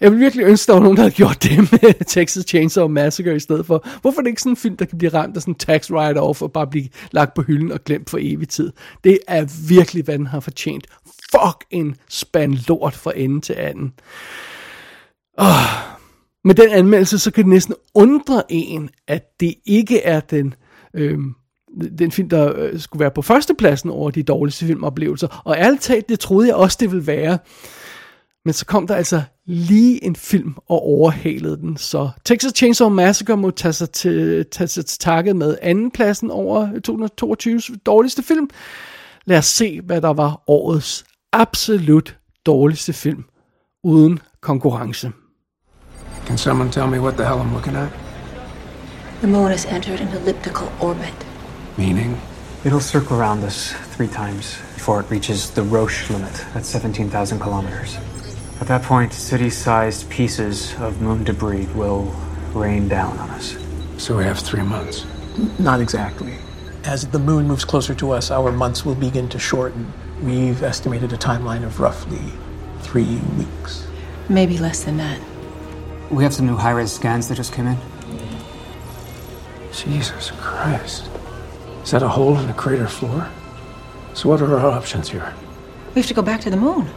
[0.00, 3.36] Jeg ville virkelig ønske, der var nogen, der havde gjort det med Texas Chainsaw Massacre
[3.36, 3.86] i stedet for.
[4.00, 5.90] Hvorfor er det ikke sådan en film, der kan blive ramt af sådan en tax
[5.90, 8.72] write-off og bare blive lagt på hylden og glemt for evig tid?
[9.04, 10.86] Det er virkelig, hvad den har fortjent.
[11.04, 13.92] Fuck en spand lort fra ende til anden.
[15.38, 15.46] Oh.
[16.44, 20.54] Med den anmeldelse, så kan det næsten undre en, at det ikke er den...
[20.94, 21.34] Øhm,
[21.98, 25.42] den film, der øh, skulle være på førstepladsen over de dårligste filmoplevelser.
[25.44, 27.38] Og ærligt talt, det troede jeg også, det ville være.
[28.44, 31.76] Men så kom der altså lige en film og overhalede den.
[31.76, 36.72] Så Texas Chainsaw Massacre må tage sig til, tage sig til takke med andenpladsen over
[36.72, 38.50] 2022 dårligste film.
[39.24, 43.24] Lad os se, hvad der var årets absolut dårligste film
[43.84, 45.12] uden konkurrence.
[46.26, 47.88] Can someone tell me what the hell I'm looking at?
[49.20, 51.33] The moon has entered an elliptical orbit.
[51.76, 52.20] Meaning?
[52.64, 57.98] It'll circle around us three times before it reaches the Roche limit at 17,000 kilometers.
[58.60, 62.14] At that point, city-sized pieces of moon debris will
[62.52, 63.56] rain down on us.
[63.98, 65.04] So we have three months.
[65.58, 66.38] Not exactly.
[66.84, 69.92] As the moon moves closer to us, our months will begin to shorten.
[70.22, 72.32] We've estimated a timeline of roughly
[72.80, 73.86] three weeks.
[74.28, 75.20] Maybe less than that.
[76.10, 77.78] We have some new high-res scans that just came in.
[79.72, 81.10] Jesus Christ.
[81.84, 83.28] Is that a hole in the crater floor?
[84.14, 85.34] So what are our options here?
[85.94, 86.88] We have to go back to the moon.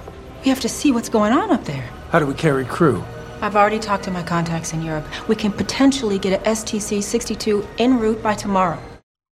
[0.44, 1.90] We have to see what's going on up there.
[2.12, 3.04] How do we carry crew?
[3.42, 5.06] I've already talked to my contacts in Europe.
[5.28, 8.80] We can potentially get a STC 62 en route by tomorrow.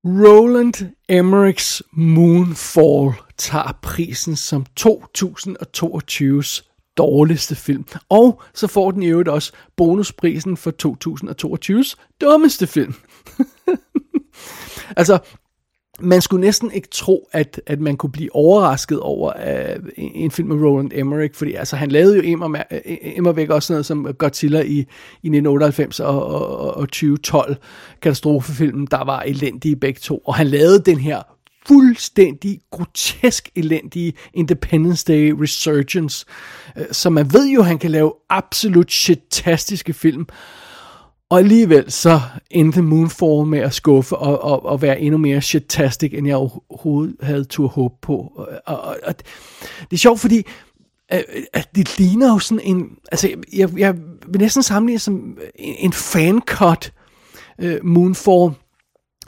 [0.04, 6.64] Roland Emmerichs Moonfall tager prisen som 2022's
[6.98, 7.86] dårligste film.
[8.10, 12.94] Og så får den i øvrigt også bonusprisen for 2022's dummeste film.
[14.98, 15.20] altså,
[16.00, 20.48] man skulle næsten ikke tro, at, at man kunne blive overrasket over uh, en film
[20.48, 22.50] med Roland Emmerich, fordi altså, han lavede jo
[23.18, 27.56] Emmerich også noget som Godzilla i, i 1998 og, og, og 2012,
[28.02, 31.22] katastrofefilmen, der var elendige begge to, og han lavede den her
[31.68, 36.26] fuldstændig grotesk elendige Independence Day Resurgence.
[36.78, 40.28] Øh, Så man ved jo, at han kan lave absolut shitastiske film.
[41.30, 42.22] Og alligevel så
[42.52, 47.16] endte Moonfall med at skuffe og, og, og være endnu mere shitastic, end jeg overhovedet
[47.22, 48.14] havde tur håbe på.
[48.66, 49.16] Og, og, og
[49.82, 50.38] det er sjovt, fordi
[51.14, 52.90] øh, øh, at det ligner jo sådan en...
[53.12, 53.96] Altså, jeg, jeg
[54.28, 56.92] vil næsten sammenligne som en, en fan-cut
[57.62, 58.52] øh, Moonfall,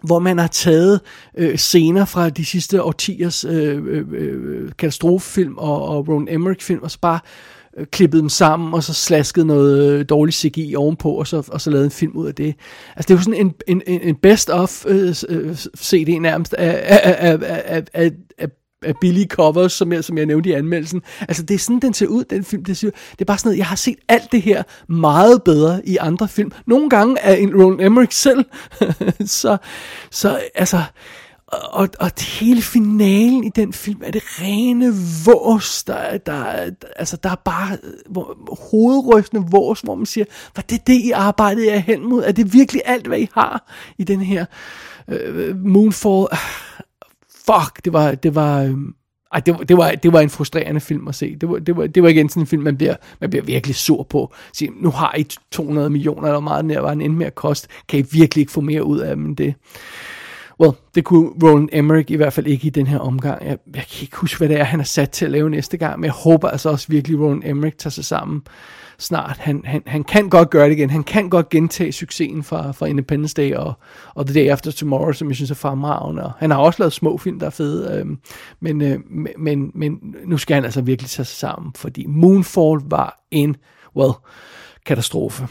[0.03, 1.01] hvor man har taget
[1.37, 6.91] øh, scener fra de sidste årtiers øh, øh, øh, katastrofefilm og, og Ron Emmerich-film, og
[6.91, 11.09] så bare øh, Øh, klippet dem sammen, og så slasket noget øh, dårlig CGI ovenpå,
[11.09, 12.55] og så, og så lavet en film ud af det.
[12.95, 17.15] Altså det er jo sådan en, en, en best-of øh, øh, CD nærmest af, af,
[17.19, 18.49] af, af, af, af
[18.81, 21.01] af billige covers, som jeg, som jeg nævnte i anmeldelsen.
[21.19, 22.65] Altså, det er sådan, den ser ud, den film.
[22.65, 25.81] Det, ser, det er bare sådan noget, jeg har set alt det her meget bedre
[25.85, 26.51] i andre film.
[26.67, 28.45] Nogle gange er en Roland Emmerich selv.
[29.41, 29.57] så,
[30.11, 30.81] så, altså,
[31.47, 34.93] og, og hele finalen i den film er det rene
[35.25, 38.37] vås, der, der, altså der er bare øh, hvor,
[38.71, 40.25] hovedrystende vås, hvor man siger,
[40.55, 42.23] var det det, I arbejdede jer hen mod?
[42.23, 44.45] Er det virkelig alt, hvad I har i den her
[45.07, 46.27] øh, Moonfall?
[46.31, 46.37] Ah,
[47.45, 48.75] fuck, det var, det var, øh,
[49.33, 51.35] ej, det, var, det, var, det var en frustrerende film at se.
[51.35, 53.75] Det var, det var, det var igen sådan en film, man bliver, man bliver virkelig
[53.75, 54.33] sur på.
[54.53, 57.67] Så, nu har I 200 millioner, eller meget den var en end mere kost.
[57.87, 59.55] Kan I virkelig ikke få mere ud af dem end det?
[60.59, 63.45] Well, det kunne Roland Emmerich i hvert fald ikke i den her omgang.
[63.45, 65.77] Jeg, jeg kan ikke huske, hvad det er, han er sat til at lave næste
[65.77, 68.41] gang, men jeg håber altså også virkelig, Roland Emmerich tager sig sammen
[68.97, 69.37] snart.
[69.37, 70.89] Han, han, han kan godt gøre det igen.
[70.89, 73.73] Han kan godt gentage succesen fra, fra Independence Day og,
[74.15, 76.23] og The Day After Tomorrow, som jeg synes er fremragende.
[76.23, 77.99] Og han har også lavet små film, der er fede.
[77.99, 78.17] Øhm, øh,
[78.59, 78.99] men, øh,
[79.37, 83.55] men, men nu skal han altså virkelig tage sig sammen, fordi Moonfall var en,
[83.95, 84.13] well,
[84.85, 85.47] katastrofe.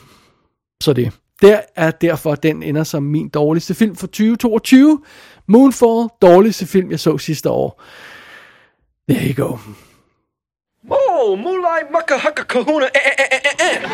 [0.82, 1.12] Så det.
[1.42, 5.02] Der er derfor, den ender som min dårligste film for 2022.
[5.46, 7.82] Moonfall, dårligste film, jeg så sidste år.
[9.08, 9.58] There you go.
[10.90, 12.84] Oh, Mulai Mucka Hucka Kahuna.
[12.84, 13.90] Eh, eh, eh, eh, eh.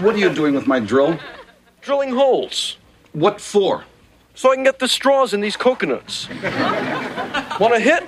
[0.00, 1.18] What are you doing with my drill?
[1.86, 2.78] Drilling holes.
[3.12, 3.84] What for?
[4.34, 6.28] So I can get the straws in these coconuts.
[7.60, 8.02] Want a hit?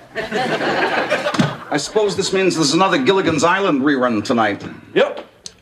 [1.71, 4.65] I suppose this means there's another Gilligan's Island rerun tonight.
[4.95, 5.12] Yep.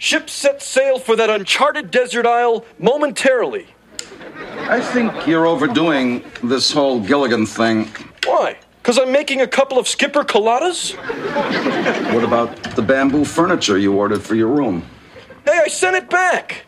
[0.00, 3.66] Ship set sail for that uncharted desert isle momentarily.
[4.60, 7.86] I think you're overdoing this whole Gilligan thing.
[8.24, 8.56] Why?
[8.80, 10.96] Because I'm making a couple of skipper coladas?
[12.14, 14.86] What about the bamboo furniture you ordered for your room?
[15.44, 16.64] Hey, I sent it back.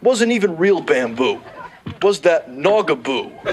[0.00, 1.42] Wasn't even real bamboo.
[2.00, 3.44] Was that Nogaboo?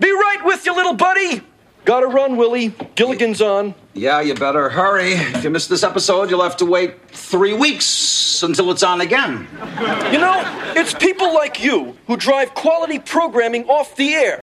[0.00, 1.42] Be right with you, little buddy.
[1.84, 2.72] Gotta run, Willie.
[2.94, 3.74] Gilligan's on.
[3.92, 5.12] Yeah, you better hurry.
[5.12, 9.46] If you miss this episode, you'll have to wait three weeks until it's on again.
[10.12, 10.42] You know,
[10.74, 14.40] it's people like you who drive quality programming off the air.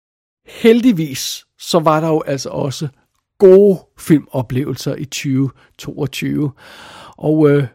[0.45, 2.87] Heldigvis, så var der jo altså også
[3.37, 6.51] gode filmoplevelser i 2022.
[7.17, 7.67] Og øh,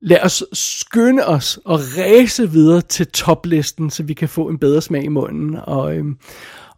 [0.00, 4.82] lad os skynde os og ræse videre til toplisten, så vi kan få en bedre
[4.82, 5.58] smag i munden.
[5.62, 6.18] Og, øhm,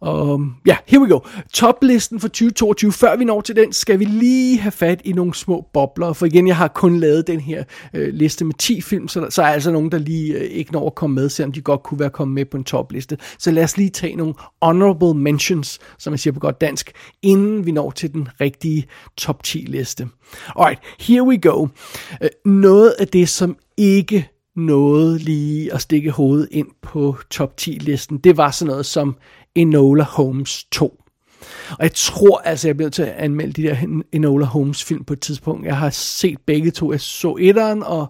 [0.01, 1.19] og øhm, ja, here we go.
[1.53, 2.91] Toplisten for 2022.
[2.91, 6.13] Før vi når til den, skal vi lige have fat i nogle små bobler.
[6.13, 9.29] For igen, jeg har kun lavet den her øh, liste med 10 film, så, der,
[9.29, 11.83] så er altså nogen, der lige øh, ikke når at komme med, selvom de godt
[11.83, 13.17] kunne være kommet med på en topliste.
[13.39, 16.91] Så lad os lige tage nogle honorable mentions, som jeg siger på godt dansk,
[17.21, 18.85] inden vi når til den rigtige
[19.17, 20.07] top 10 liste.
[20.55, 21.67] Alright, here we go.
[22.23, 27.71] Øh, noget af det, som ikke nåede lige at stikke hovedet ind på top 10
[27.71, 29.15] listen, det var sådan noget som
[29.55, 31.03] Enola Holmes 2.
[31.69, 35.13] Og jeg tror altså, jeg bliver til at anmelde de der Enola Holmes film på
[35.13, 35.65] et tidspunkt.
[35.65, 36.91] Jeg har set begge to.
[36.91, 38.07] Jeg så etteren, og,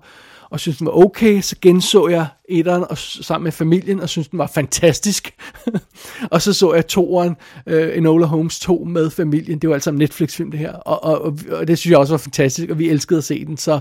[0.50, 1.42] og synes den var okay.
[1.42, 5.34] Så genså jeg etteren og, sammen med familien, og synes den var fantastisk.
[6.32, 7.36] og så så jeg toeren,
[7.68, 9.60] øh, uh, Enola Holmes 2 med familien.
[9.60, 10.72] Det var altså en Netflix-film det her.
[10.72, 13.46] Og, og, og, og det synes jeg også var fantastisk, og vi elskede at se
[13.46, 13.58] den.
[13.58, 13.80] Så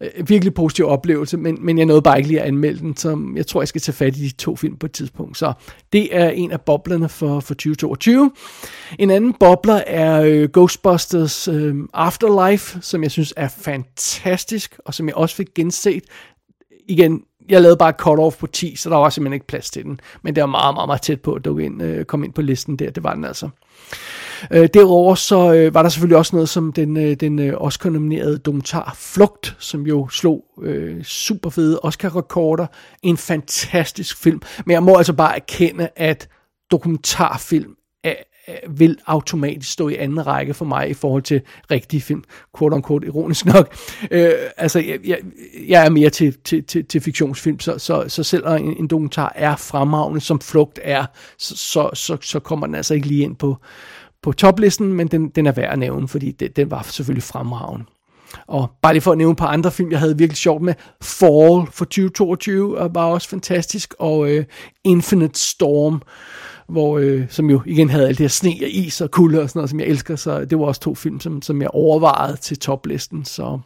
[0.00, 3.32] uh, virkelig positiv oplevelse, men, men jeg nåede bare ikke lige at anmelde den, så
[3.36, 5.38] jeg tror, jeg skal tage fat i de to film på et tidspunkt.
[5.38, 5.52] Så
[5.92, 8.30] det er en af boblerne for, for 2022.
[8.98, 15.08] En anden bobler er uh, Ghostbusters uh, Afterlife, som jeg synes er fantastisk, og som
[15.08, 16.02] jeg også fik genset
[16.88, 19.84] igen, jeg lavede bare et cut-off på 10, så der var simpelthen ikke plads til
[19.84, 20.00] den.
[20.22, 22.42] Men det var meget, meget, meget tæt på at dukke ind, øh, komme ind på
[22.42, 22.90] listen der.
[22.90, 23.48] Det var den altså.
[24.50, 28.38] Øh, derudover så øh, var der selvfølgelig også noget som den, øh, den øh, Oscar-nominerede
[28.38, 32.66] dokumentar Flugt, som jo slog øh, super fede Oscar-rekorder.
[33.02, 34.42] En fantastisk film.
[34.66, 36.28] Men jeg må altså bare erkende, at
[36.70, 37.74] dokumentarfilm
[38.04, 38.14] er,
[38.48, 42.24] Øh, vil automatisk stå i anden række for mig i forhold til rigtige film,
[42.58, 43.74] quote unquote, ironisk nok.
[44.10, 45.18] Øh, altså, jeg, jeg,
[45.68, 49.32] jeg er mere til, til, til, til fiktionsfilm, så, så, så selvom en, en dokumentar
[49.34, 51.06] er fremragende, som flugt er,
[51.38, 53.56] så, så, så, så kommer den altså ikke lige ind på,
[54.22, 57.84] på toplisten, men den, den er værd at nævne, fordi det, den var selvfølgelig fremragende.
[58.46, 60.74] Og bare lige for at nævne et par andre film, jeg havde virkelig sjovt med.
[61.02, 64.44] Fall for 2022 øh, var også fantastisk, og øh,
[64.84, 66.02] Infinite Storm,
[66.70, 69.48] hvor, øh, som jo igen havde alt det her sne og is og kulde og
[69.48, 72.36] sådan noget, som jeg elsker, så det var også to film, som, som jeg overvejede
[72.36, 73.58] til toplisten, så...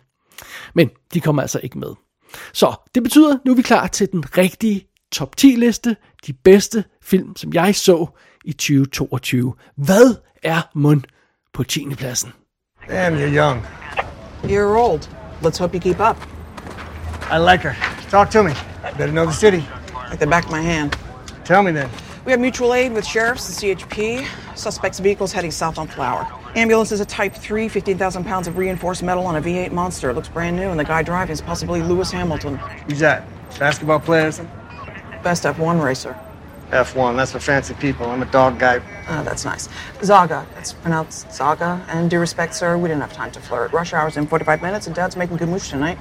[0.74, 1.94] Men de kommer altså ikke med.
[2.52, 5.96] Så det betyder, nu er vi klar til den rigtige top 10 liste,
[6.26, 8.06] de bedste film, som jeg så
[8.44, 9.54] i 2022.
[9.76, 11.02] Hvad er mund
[11.52, 11.94] på 10.
[11.94, 12.32] pladsen?
[12.88, 13.66] Damn, you're young.
[14.42, 15.00] You're old.
[15.42, 16.16] Let's hope you keep up.
[17.30, 17.74] I like her.
[18.10, 18.50] Talk to me.
[18.98, 19.62] Better know the city.
[20.10, 20.92] Like the back of my hand.
[21.44, 22.03] Tell me then.
[22.24, 24.26] We have mutual aid with sheriffs and CHP.
[24.56, 26.26] Suspect's vehicle's heading south on Flower.
[26.56, 30.08] Ambulance is a Type 3, 15,000 pounds of reinforced metal on a V8 Monster.
[30.08, 32.56] It looks brand new, and the guy driving is possibly Lewis Hamilton.
[32.88, 33.24] Who's that?
[33.58, 34.32] Basketball player?
[35.22, 36.18] Best F1 racer.
[36.70, 38.06] F1, that's for fancy people.
[38.06, 38.80] I'm a dog guy.
[39.06, 39.68] Ah, that's nice.
[40.02, 40.46] Zaga.
[40.56, 41.84] It's pronounced Zaga.
[41.88, 43.70] And due respect, sir, we didn't have time to flirt.
[43.72, 45.98] Rush hour's in 45 minutes, and Dad's making good moosh tonight.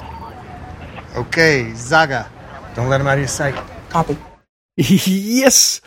[1.18, 2.30] Okay, Zaga.
[2.76, 3.56] Don't let him out of your sight.
[3.90, 4.18] Copy.
[4.78, 5.82] yes!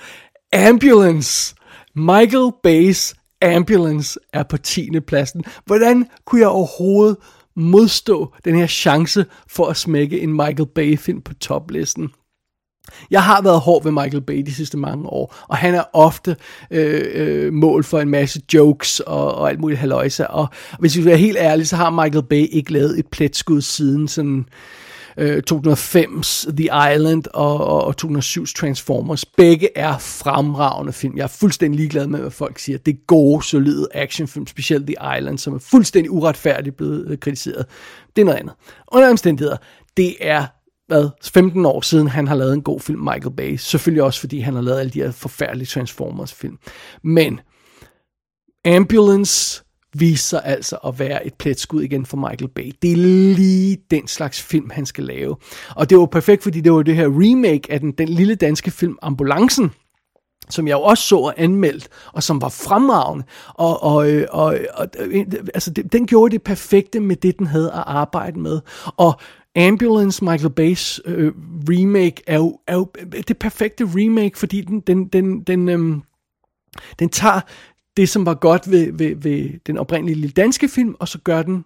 [0.57, 1.55] Ambulance!
[1.95, 5.01] Michael Bay's Ambulance er på 10.
[5.07, 5.45] pladsen.
[5.67, 7.17] Hvordan kunne jeg overhovedet
[7.57, 12.11] modstå den her chance for at smække en Michael Bay-film på toplisten?
[13.11, 16.37] Jeg har været hård ved Michael Bay de sidste mange år, og han er ofte
[16.71, 20.29] øh, øh, mål for en masse jokes og, og alt muligt haløjse.
[20.29, 20.49] Og
[20.79, 24.09] hvis vi skal være helt ærlige, så har Michael Bay ikke lavet et pletskud siden
[24.09, 24.47] sådan
[25.19, 29.25] øh, 2005's The Island og, og, og 2007's Transformers.
[29.25, 31.17] Begge er fremragende film.
[31.17, 32.79] Jeg er fuldstændig ligeglad med, hvad folk siger.
[32.79, 37.67] Det er gode, solide actionfilm, specielt The Island, som er fuldstændig uretfærdigt blevet øh, kritiseret.
[38.17, 38.55] Det er noget andet.
[38.93, 39.57] Under omstændigheder,
[39.97, 40.47] det er
[40.87, 43.57] hvad, 15 år siden, han har lavet en god film, Michael Bay.
[43.57, 46.59] Selvfølgelig også, fordi han har lavet alle de her forfærdelige Transformers-film.
[47.05, 47.41] Men
[48.65, 49.63] Ambulance
[50.01, 52.73] viser sig altså at være et pletskud igen for Michael Bay.
[52.83, 55.37] Det er lige den slags film, han skal lave.
[55.77, 58.71] Og det var perfekt, fordi det var det her remake af den, den lille danske
[58.71, 59.71] film Ambulancen,
[60.51, 63.25] som jeg jo også så og anmeldt, og som var fremragende.
[63.55, 67.73] Og, og, øh, og, og øh, altså, den gjorde det perfekte med det, den havde
[67.73, 68.61] at arbejde med.
[68.97, 69.21] Og
[69.57, 71.33] Ambulance, Michael Bay's øh,
[71.69, 76.03] remake, er jo, er jo øh, det perfekte remake, fordi den, den, den, den, øhm,
[76.99, 77.41] den tager
[77.97, 81.43] det, som var godt ved, ved, ved den oprindelige lille danske film, og så gør
[81.43, 81.65] den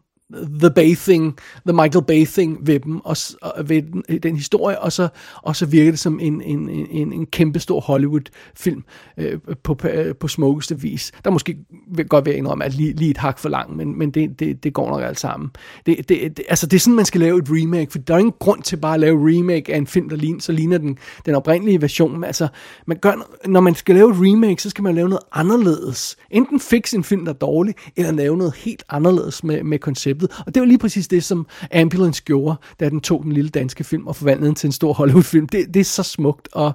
[0.61, 4.37] The Bay Thing, The Michael Bay Thing ved dem, og, og ved den, øh, den
[4.37, 5.09] historie, og så,
[5.43, 8.85] og så virker det som en, en, en, en kæmpe stor Hollywood-film
[9.19, 11.13] øh, på, på, øh, på smukkeste vis.
[11.25, 11.57] Der måske
[11.95, 14.65] vil godt være indrømme, at lige, lige et hak for lang, men, men det, det,
[14.65, 15.51] det går nok alt sammen.
[15.87, 18.19] Det, det, det, altså det er sådan, man skal lave et remake, for der er
[18.19, 20.99] ingen grund til bare at lave remake af en film, der ligner, så ligner den,
[21.27, 22.25] den oprindelige version.
[22.25, 22.49] Altså,
[22.87, 26.17] man gør, når man skal lave et remake, så skal man lave noget anderledes.
[26.31, 30.20] Enten fikse en film, der er dårlig, eller lave noget helt anderledes med, med konceptet
[30.21, 30.47] konceptet.
[30.47, 33.85] Og det var lige præcis det, som Ambulance gjorde, da den tog den lille danske
[33.85, 35.49] film og forvandlede den til en stor Hollywood-film.
[35.49, 36.49] Det, det er så smukt.
[36.53, 36.73] Og,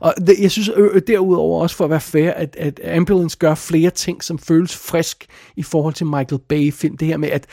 [0.00, 3.54] og det, jeg synes øh, derudover også for at være fair, at, at Ambulance gør
[3.54, 5.26] flere ting, som føles frisk
[5.56, 6.96] i forhold til Michael Bay-film.
[6.96, 7.46] Det her med, at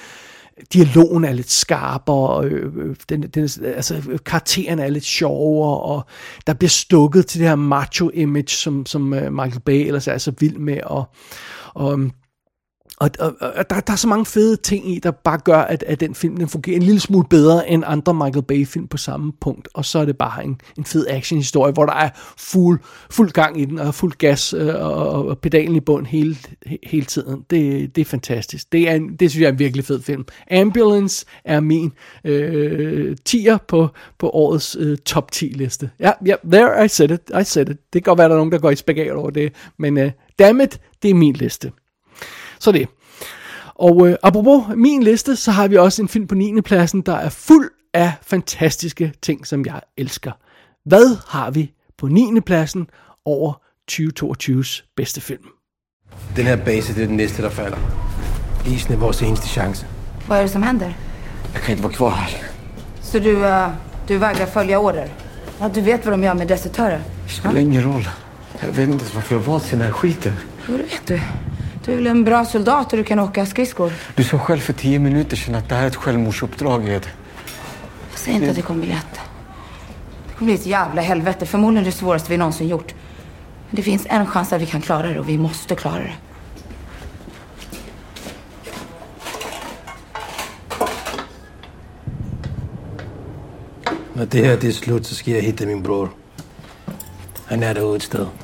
[0.73, 6.05] dialogen er lidt skarpere, og øh, den, den, altså karakteren er lidt sjovere, og
[6.47, 10.57] der bliver stukket til det her macho-image, som, som Michael Bay ellers er så vild
[10.57, 11.03] med, og,
[11.73, 11.99] og
[12.97, 15.83] og, og, og der, der er så mange fede ting i, der bare gør, at,
[15.87, 19.31] at den film den fungerer en lille smule bedre end andre Michael Bay-film på samme
[19.41, 19.67] punkt.
[19.73, 22.79] Og så er det bare en, en fed actionhistorie, hvor der er fuld,
[23.09, 26.37] fuld gang i den, og fuld gas øh, og, og pedalen i bund hele,
[26.83, 27.45] hele tiden.
[27.49, 28.71] Det, det er fantastisk.
[28.71, 30.25] Det, er en, det synes jeg er en virkelig fed film.
[30.51, 31.93] Ambulance er min
[32.25, 33.87] øh, tier på,
[34.19, 35.89] på årets øh, top 10 liste.
[35.99, 37.21] Ja, ja, there I said it.
[37.41, 37.77] I said it.
[37.93, 40.11] Det kan godt være, der er nogen, der går i spagat over det, men øh,
[40.39, 41.71] dammit, det er min liste.
[42.63, 42.87] Så det.
[43.75, 46.61] Og øh, apropos min liste, så har vi også en film på 9.
[46.61, 50.31] pladsen, der er fuld af fantastiske ting, som jeg elsker.
[50.85, 52.39] Hvad har vi på 9.
[52.45, 52.87] pladsen
[53.25, 53.53] over
[53.91, 55.43] 2022's bedste film?
[56.35, 57.77] Den her base, det er den næste, der falder.
[58.67, 59.87] Isen er vores eneste chance.
[60.27, 60.91] Vad är det som händer?
[61.53, 62.43] Jeg kan inte vara kvar här.
[63.01, 63.69] Så du, uh,
[64.07, 65.07] du vägrar följa order?
[65.59, 67.01] Ja, du vet vad de gör med desertörer?
[67.27, 68.09] Det spelar ingen roll.
[68.61, 70.33] Jag vet inte varför jag valt den här skiten.
[70.67, 71.19] Jo, det vet du.
[71.85, 73.93] Du är väl en bra soldat och du kan åka skridskor?
[74.15, 77.07] Du sa själv för tio minuter sedan att det här är ett självmordsuppdrag, Ed.
[78.15, 79.13] Säg inte att det kommer bli lätt.
[80.27, 81.45] Det kommer bli ett jävla helvete.
[81.45, 82.93] Förmodligen det svåraste vi någonsin gjort.
[83.69, 86.13] Men det finns en chans att vi kan klara det och vi måste klara det.
[94.15, 96.13] Når det her det er slut, så skal jeg hitte min bror.
[97.45, 98.42] Han er derude et sted.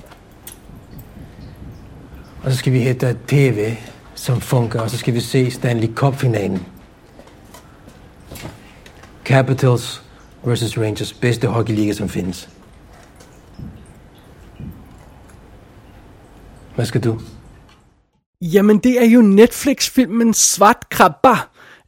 [2.44, 3.76] Og så skal vi hente et tv,
[4.16, 6.66] som fungerer, og så skal vi se Stanley Cup-finalen.
[9.26, 10.04] Capitals
[10.44, 11.14] versus Rangers.
[11.14, 12.50] Bedste hockeyliga som findes.
[16.76, 17.20] Hvad skal du?
[18.42, 21.36] Jamen, det er jo Netflix-filmen Svart Krabba,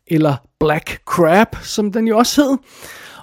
[0.08, 2.58] eller Black Crab, som den jo også hed.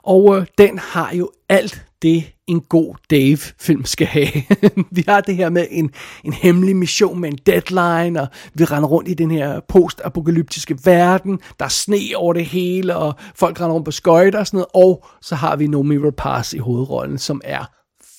[0.03, 4.29] Og øh, den har jo alt det, en god Dave-film skal have.
[4.97, 5.91] vi har det her med en,
[6.25, 11.39] en hemmelig mission med en deadline, og vi render rundt i den her post-apokalyptiske verden.
[11.59, 14.89] Der er sne over det hele, og folk render rundt på skøjter og sådan noget.
[14.89, 17.65] Og så har vi Nomi Rapace i hovedrollen, som er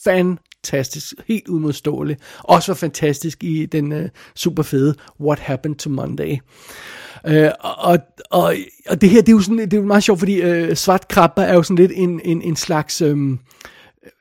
[0.03, 2.17] fantastisk, helt udmodståelig.
[2.43, 6.37] Også var fantastisk i den øh, uh, super fede What Happened to Monday.
[7.27, 7.99] Øh, og,
[8.31, 8.55] og,
[8.89, 11.07] og det her, det er jo sådan, det er jo meget sjovt, fordi øh, Svart
[11.07, 13.01] Krabber er jo sådan lidt en, en, en slags...
[13.01, 13.37] Øh, øh,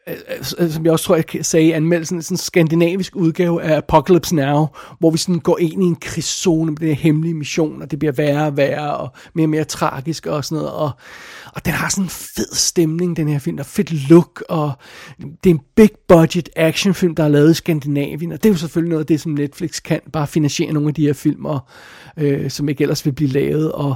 [0.08, 0.14] Øh,
[0.58, 4.36] øh, som jeg også tror, jeg sagde i anmeldelsen, sådan en skandinavisk udgave af Apocalypse
[4.36, 4.66] Now,
[4.98, 7.98] hvor vi sådan går ind i en krigszone med den her hemmelige mission, og det
[7.98, 10.90] bliver værre og værre, og mere og mere tragisk og sådan noget, og,
[11.54, 14.72] og den har sådan en fed stemning, den her film, der er fedt look, og
[15.18, 18.58] det er en big budget actionfilm, der er lavet i Skandinavien, og det er jo
[18.58, 21.60] selvfølgelig noget af det, som Netflix kan, bare finansiere nogle af de her film, og,
[22.16, 23.94] øh, som ikke ellers vil blive lavet, og,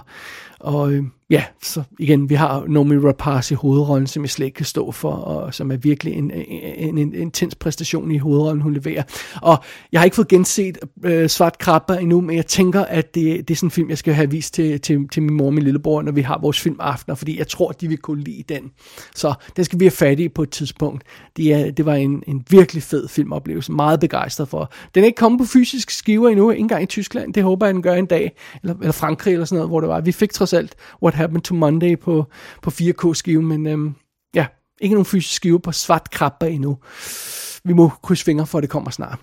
[0.60, 4.56] og øh, ja, så igen, vi har Nomi Rapace i hovedrollen, som jeg slet ikke
[4.56, 8.62] kan stå for, og som er virkelig en, en, en, en intens præstation i hovedrollen,
[8.62, 9.02] hun leverer.
[9.42, 13.48] Og jeg har ikke fået genset øh, Svart Krabber endnu, men jeg tænker, at det,
[13.48, 15.54] det er sådan en film, jeg skal have vist til, til, til min mor og
[15.54, 18.70] min lillebror, når vi har vores filmaftener, fordi jeg tror, de vil kunne lide den.
[19.14, 21.04] Så den skal vi have fat i på et tidspunkt.
[21.36, 24.72] Det, er, det var en, en virkelig fed filmoplevelse, meget begejstret for.
[24.94, 27.34] Den er ikke kommet på fysisk skiver endnu, ikke engang i Tyskland.
[27.34, 29.88] Det håber jeg, den gør en dag, eller, eller Frankrig eller sådan noget, hvor det
[29.88, 30.00] var.
[30.00, 32.26] Vi fik trods alt What Happened to Monday på,
[32.62, 33.94] på 4K-skive, men øhm,
[34.34, 34.46] ja,
[34.80, 36.78] ikke nogen fysisk skive på svart krabber endnu.
[37.64, 39.18] Vi må krydse fingre for, at det kommer snart.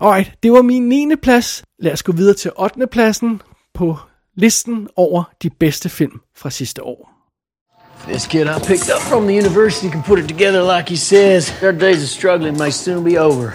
[0.00, 1.16] Alright, det var min 9.
[1.16, 1.64] plads.
[1.78, 2.86] Lad os gå videre til 8.
[2.86, 3.42] pladsen
[3.74, 3.96] på
[4.36, 7.12] listen over de bedste film fra sidste år.
[8.08, 11.62] This kid I picked up from the university can put it together like he says.
[11.62, 13.52] Our days of struggling may soon be over.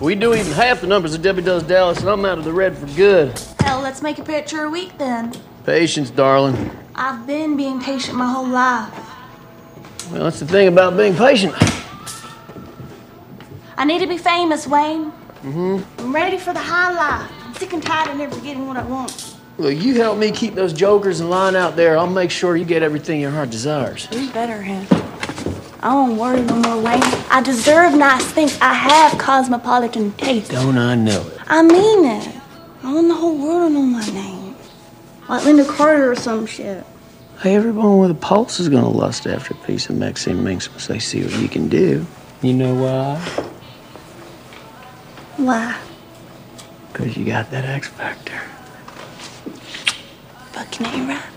[0.00, 2.52] We do even half the numbers that Debbie does Dallas, and I'm out of the
[2.52, 3.38] red for good.
[3.60, 5.32] Hell, let's make a picture a week then.
[5.70, 6.68] Patience, darling.
[6.96, 8.92] I've been being patient my whole life.
[10.10, 11.54] Well, that's the thing about being patient.
[13.76, 15.12] I need to be famous, Wayne.
[15.44, 16.00] Mm-hmm.
[16.00, 17.30] I'm ready for the high life.
[17.44, 19.36] I'm sick and tired of never getting what I want.
[19.58, 21.96] Look, you help me keep those jokers in line out there.
[21.96, 24.08] I'll make sure you get everything your heart desires.
[24.10, 24.92] You better have.
[25.84, 27.00] I won't worry no more, Wayne.
[27.30, 28.58] I deserve nice things.
[28.60, 30.50] I have cosmopolitan taste.
[30.50, 31.38] Don't I know it?
[31.46, 32.28] I mean it.
[32.82, 34.39] I want the whole world to know my name.
[35.30, 36.84] Like Linda Carter or some shit.
[37.40, 40.88] Hey, everyone with a pulse is gonna lust after a piece of Maxine Minx once
[40.88, 42.04] they see what you can do.
[42.42, 43.16] You know why?
[45.36, 45.76] Why?
[46.92, 48.40] Because you got that X Factor.
[50.52, 51.32] Fucking A-Rap.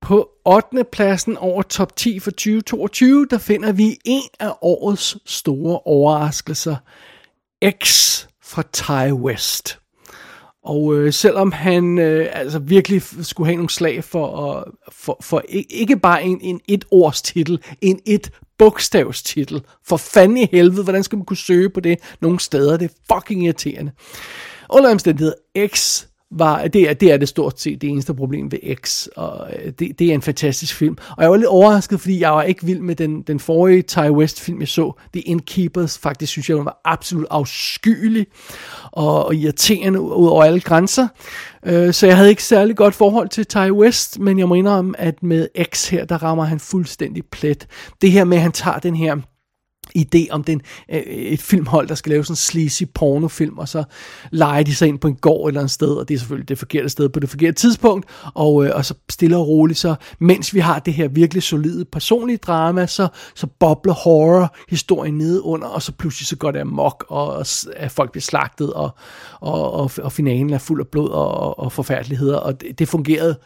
[0.00, 0.84] På 8.
[0.92, 6.76] pladsen over top 10 for 2022, der finder vi en af årets store overraskelser.
[7.82, 9.78] X fra Ty West.
[10.64, 15.42] Og øh, selvom han øh, altså virkelig skulle have nogle slag for, at, for, for
[15.70, 19.62] ikke bare en, en et års titel, en et bogstavstitel.
[19.86, 22.76] For fanden i helvede, hvordan skal man kunne søge på det nogle steder?
[22.76, 23.92] Det er fucking irriterende.
[24.70, 25.34] Under omstændighed,
[25.66, 26.04] X
[26.38, 29.72] var, det, er, det er det stort set det eneste problem ved X, og øh,
[29.78, 30.96] det, det er en fantastisk film.
[31.16, 33.98] Og jeg var lidt overrasket, fordi jeg var ikke vild med den, den forrige Ty
[33.98, 35.98] West film, jeg så, The Innkeepers.
[35.98, 38.26] Faktisk synes jeg, den var absolut afskyelig
[38.92, 41.08] og, og irriterende ud over alle grænser.
[41.66, 45.00] Øh, så jeg havde ikke særlig godt forhold til Ty West, men jeg må indrømme,
[45.00, 47.66] at med X her, der rammer han fuldstændig plet.
[48.02, 49.16] Det her med, at han tager den her
[49.98, 50.60] idé om den,
[50.92, 53.84] øh, et filmhold, der skal lave sådan en sleazy pornofilm, og så
[54.30, 56.58] leger de sig ind på en gård eller et sted, og det er selvfølgelig det
[56.58, 60.54] forkerte sted på det forkerte tidspunkt, og, øh, og så stille og roligt, så mens
[60.54, 65.82] vi har det her virkelig solide personlige drama, så, så bobler horror-historien nede under, og
[65.82, 67.40] så pludselig så går det amok, og
[67.76, 68.90] at folk bliver slagtet, og,
[69.40, 73.36] og, og, og finalen er fuld af blod og, og forfærdeligheder, og det, det fungerede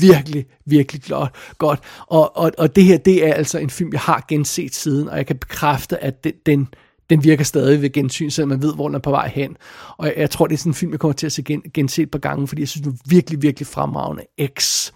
[0.00, 1.32] virkelig, virkelig godt.
[1.58, 1.80] godt.
[2.06, 5.16] Og, og, og det her, det er altså en film, jeg har genset siden, og
[5.16, 6.68] jeg kan bekræfte, at den, den,
[7.10, 9.56] den virker stadig ved gensyn, selvom man ved, hvor den er på vej hen.
[9.96, 11.62] Og jeg, jeg tror, det er sådan en film, jeg kommer til at se gen,
[11.74, 14.22] gense et par gange, fordi jeg synes, den er virkelig, virkelig fremragende.
[14.58, 14.90] X.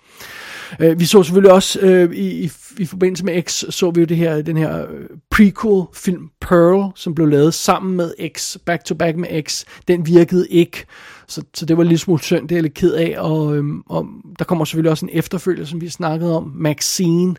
[0.80, 4.06] Øh, vi så selvfølgelig også øh, i, i, i forbindelse med X, så vi jo
[4.06, 8.94] det her, den her øh, prequel-film Pearl, som blev lavet sammen med X, back to
[8.94, 9.64] back med X.
[9.88, 10.84] Den virkede ikke,
[11.28, 13.14] så, så det var lidt smule synd, det er jeg lidt ked af.
[13.18, 14.06] Og, øh, og
[14.38, 17.36] der kommer selvfølgelig også en efterfølger, som vi snakkede om, Maxine,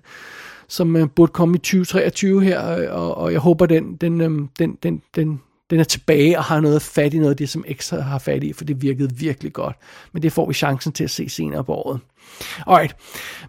[0.68, 4.32] som øh, burde komme i 2023 her, øh, og, og jeg håber, den, den, øh,
[4.60, 5.42] den, den, den,
[5.74, 8.44] den er tilbage og har noget fat i noget af det, som X har fat
[8.44, 9.76] i, for det virkede virkelig godt.
[10.12, 12.00] Men det får vi chancen til at se senere på året.
[12.68, 12.96] Alright,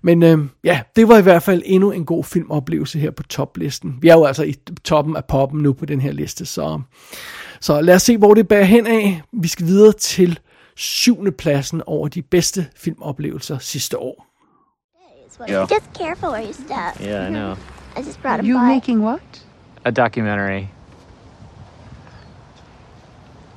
[0.03, 3.99] men øh, ja, det var i hvert fald endnu en god filmoplevelse her på toplisten.
[4.01, 4.55] Vi er jo altså i
[4.85, 6.81] toppen af poppen nu på den her liste, så,
[7.61, 9.23] så lad os se, hvor det bærer hen af.
[9.33, 10.39] Vi skal videre til
[10.77, 14.27] syvende pladsen over de bedste filmoplevelser sidste år.
[15.51, 15.69] Yeah.
[15.71, 17.01] Just careful where you step.
[17.01, 17.57] Yeah, I know.
[17.97, 19.21] I just brought a You making what?
[19.85, 20.74] A documentary.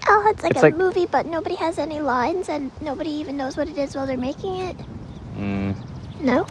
[0.09, 3.35] Oh, it's like It's a like- movie, but nobody has any lines, and nobody even
[3.37, 4.77] knows what it is while they're making it.
[5.37, 5.75] Mm,
[6.21, 6.45] No?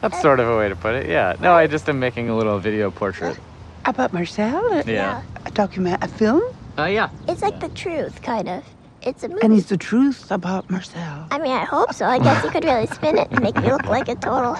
[0.00, 1.06] that's sort of a way to put it.
[1.08, 1.34] Yeah.
[1.40, 3.36] No, I just am making a little video portrait.
[3.84, 4.82] About Marcel?
[4.86, 5.22] Yeah.
[5.46, 6.42] A document, a film?
[6.78, 7.08] Uh, yeah.
[7.28, 8.62] It's like the truth, kind of.
[9.02, 9.40] It's a movie.
[9.42, 11.26] And it's the truth about Marcel?
[11.30, 12.04] I mean, I hope so.
[12.06, 14.56] I guess you could really spin it and make me look like a total.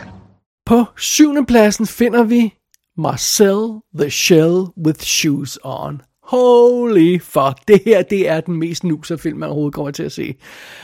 [0.64, 2.54] På syvende pladsen finder vi
[2.96, 6.00] Marcel the Shell with Shoes On.
[6.26, 10.12] Holy fuck, det her, det er den mest nuser film, man overhovedet kommer til at
[10.12, 10.34] se.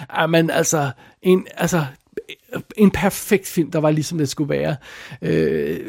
[0.08, 0.90] Ah, Jamen, altså,
[1.22, 1.84] en, altså,
[2.76, 4.76] en perfekt film, der var ligesom det skulle være.
[5.22, 5.80] Øh,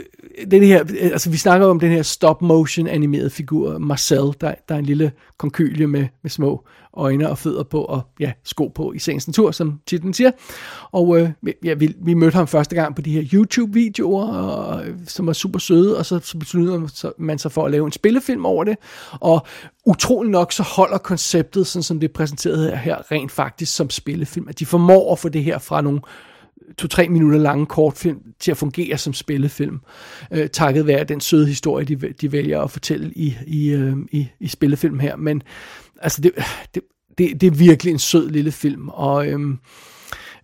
[0.52, 4.76] den her, altså vi snakker om den her stop motion animerede figur, Marcel, der, der
[4.76, 6.66] er en lille konkylie med, med små
[6.98, 10.32] øjne og fødder på, og ja, sko på i sagens natur, som titlen siger.
[10.92, 11.30] Og øh,
[11.64, 15.34] ja, vi, vi mødte ham første gang på de her YouTube-videoer, og, øh, som var
[15.34, 18.64] super søde, og så, så besluttede man så- sig for at lave en spillefilm over
[18.64, 18.78] det,
[19.12, 19.46] og
[19.86, 24.48] utrolig nok så holder konceptet, sådan som det er præsenteret her, rent faktisk som spillefilm,
[24.50, 26.02] at de formår at få det her fra nogle
[26.78, 29.80] to-tre minutter lange kortfilm til at fungere som spillefilm,
[30.32, 34.28] øh, takket være den søde historie, de, de vælger at fortælle i, i, øh, i,
[34.40, 35.16] i spillefilm her.
[35.16, 35.44] Men
[36.04, 36.32] altså, det,
[36.76, 36.84] det,
[37.18, 39.60] det, det er virkelig en sød lille film, og øhm,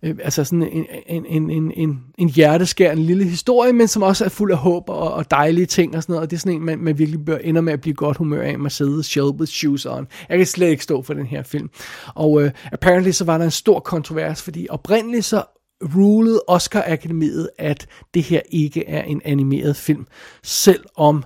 [0.02, 4.24] øh, altså sådan en, en, en, en, en, en hjerteskærende lille historie, men som også
[4.24, 6.52] er fuld af håb og, og dejlige ting og sådan noget, og det er sådan
[6.52, 9.28] en, man, man virkelig bør ender med at blive godt humør af, at sidde shell
[9.28, 10.06] with shoes on.
[10.28, 11.70] Jeg kan slet ikke stå for den her film.
[12.14, 15.42] Og øh, apparently så var der en stor kontrovers, fordi oprindeligt så
[15.82, 20.06] rulede Oscar-akademiet, at det her ikke er en animeret film,
[20.42, 21.24] selvom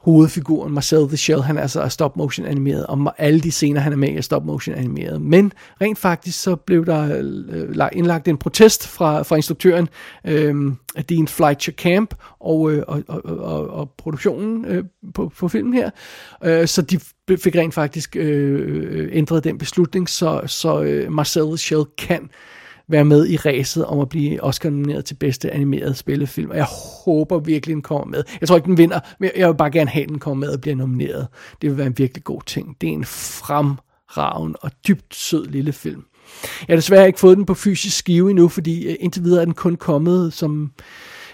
[0.00, 3.92] hovedfiguren Marcel the Shell, han altså er stop motion animeret, og alle de scener, han
[3.92, 5.22] er med i, er stop motion animeret.
[5.22, 9.88] Men rent faktisk så blev der øh, indlagt en protest fra, fra instruktøren
[10.26, 10.72] øh,
[11.08, 14.84] Dean Fleischer Camp og, øh, og, og, og, og produktionen øh,
[15.14, 15.90] på, på filmen her.
[16.44, 17.00] Øh, så de
[17.36, 22.30] fik rent faktisk øh, øh, ændret den beslutning, så, så øh, Marcel the Shell kan
[22.90, 26.50] være med i ræset om at blive Oscar-nomineret til bedste animeret spillefilm.
[26.50, 26.66] Og jeg
[27.04, 28.22] håber virkelig, den kommer med.
[28.40, 30.54] Jeg tror ikke, den vinder, men jeg vil bare gerne have, at den kommer med
[30.54, 31.28] og bliver nomineret.
[31.62, 32.76] Det vil være en virkelig god ting.
[32.80, 36.04] Det er en fremragende og dybt sød lille film.
[36.68, 39.44] Jeg har desværre ikke fået den på fysisk skive endnu, fordi øh, indtil videre er
[39.44, 40.72] den kun kommet som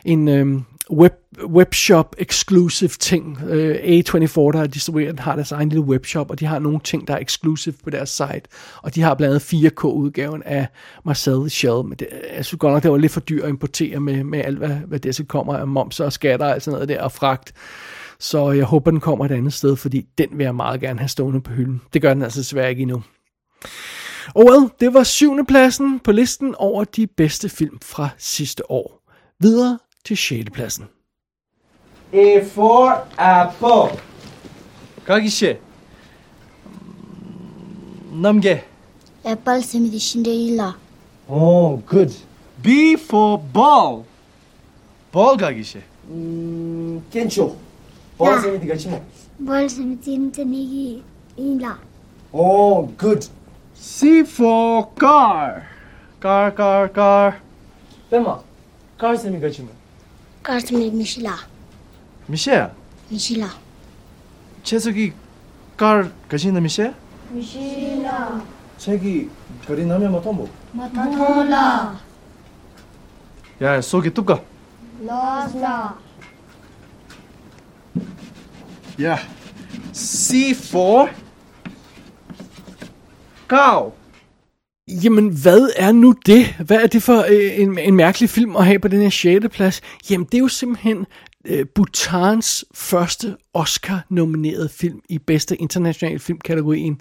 [0.04, 1.12] en øhm, web,
[1.44, 3.38] webshop exclusive ting.
[3.48, 7.08] Øh, A24, der har distribueret har deres egen lille webshop, og de har nogle ting,
[7.08, 8.42] der er exclusive på deres site.
[8.82, 10.66] Og de har blandt andet 4K-udgaven af
[11.04, 11.84] Marcel the Shell.
[11.84, 14.44] Men det, jeg synes godt nok, det var lidt for dyrt at importere med, med
[14.44, 17.02] alt, hvad, hvad det så kommer af moms og skatter og alt sådan noget der,
[17.02, 17.52] og fragt.
[18.18, 21.08] Så jeg håber, den kommer et andet sted, fordi den vil jeg meget gerne have
[21.08, 21.80] stående på hylden.
[21.92, 23.02] Det gør den altså desværre ikke endnu.
[24.34, 29.02] Og well, det var syvende pladsen på listen over de bedste film fra sidste år.
[29.40, 30.50] Videre til 6.
[30.50, 30.84] pladsen.
[32.12, 33.98] A for apple.
[35.04, 35.58] Kagishi.
[38.12, 38.62] Namge.
[39.24, 40.74] Apple semidi shindeila.
[41.28, 42.14] Oh, good.
[42.62, 44.06] B for ball.
[45.12, 45.82] Ball kagishi.
[46.10, 47.56] Mm, kencho.
[48.18, 49.02] Ball semidi gachimo.
[49.40, 51.02] Ball semidi ntenigi
[51.36, 51.78] ila.
[52.32, 53.26] Oh, good.
[53.74, 55.68] C for car.
[56.20, 57.40] Car, car, car.
[58.10, 58.42] Tema,
[58.96, 59.70] car semidi gachimo.
[60.42, 61.36] Car semidi mishila.
[62.27, 62.71] 미셰야.
[63.11, 63.49] Mishila.
[64.63, 65.11] 채석이
[65.77, 66.93] car 같이 있는 미셰?
[67.31, 68.41] Mishila.
[68.77, 69.29] 책이
[69.67, 70.47] 그리 나면 뭐 tombo.
[70.73, 71.99] Matola.
[73.61, 74.41] 야, 속이 뚜까.
[75.03, 75.97] Lasla.
[78.97, 79.17] Ja.
[79.93, 81.09] C for
[83.47, 83.93] cow.
[84.87, 86.45] Jamen, hvad er nu det?
[86.45, 89.45] Hvad er det for øh, en, en mærkelig film at have på den her 6.
[89.51, 89.81] plads?
[90.09, 91.05] Jamen, det er jo simpelthen
[91.48, 97.00] øh, Bhutans første Oscar-nominerede film i bedste internationale filmkategorien.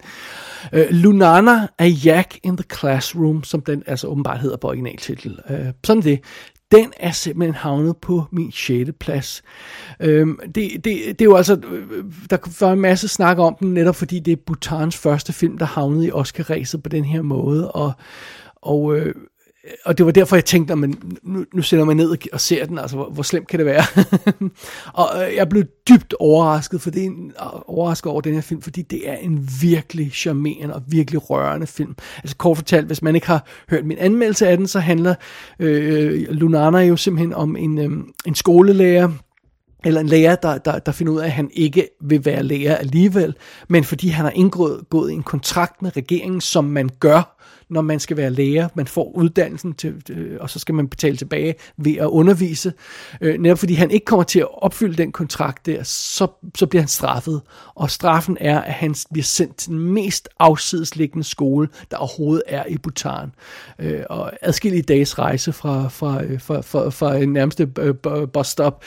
[0.72, 5.38] Øh, Lunana af Jack in the Classroom, som den altså åbenbart hedder på originaltitel.
[5.50, 6.20] Øh, sådan det.
[6.70, 8.90] Den er simpelthen havnet på min 6.
[9.00, 9.42] plads.
[10.00, 13.74] Øhm, det, det, det er jo altså, øh, der var en masse snak om den,
[13.74, 17.72] netop fordi det er Bhutans første film, der havnede i Oscar-ræset på den her måde,
[17.72, 17.92] og,
[18.56, 19.14] og øh,
[19.84, 22.78] og det var derfor, jeg tænkte, men nu, nu sætter man ned og ser den,
[22.78, 23.82] altså hvor, hvor slemt kan det være?
[25.02, 28.40] og øh, jeg blev dybt overrasket, for det er en, øh, overrasket over den her
[28.40, 31.94] film, fordi det er en virkelig charmerende og virkelig rørende film.
[32.16, 35.14] Altså kort fortalt, hvis man ikke har hørt min anmeldelse af den, så handler
[35.58, 37.90] øh, Lunana jo simpelthen om en, øh,
[38.26, 39.08] en skolelærer,
[39.84, 42.76] eller en lærer, der, der, der finder ud af, at han ikke vil være lærer
[42.76, 43.34] alligevel,
[43.68, 47.35] men fordi han har indgået gået en kontrakt med regeringen, som man gør,
[47.70, 48.68] når man skal være lærer.
[48.74, 52.72] Man får uddannelsen, til, øh, og så skal man betale tilbage ved at undervise.
[53.20, 56.82] Øh, netop fordi han ikke kommer til at opfylde den kontrakt der, så, så bliver
[56.82, 57.42] han straffet.
[57.74, 62.64] Og straffen er, at han bliver sendt til den mest afsidesliggende skole, der overhovedet er
[62.66, 63.32] i Bhutan.
[63.78, 67.94] Øh, og adskillige dages rejse fra, fra, øh, fra, fra, fra øh, nærmeste øh,
[68.32, 68.84] bus stop.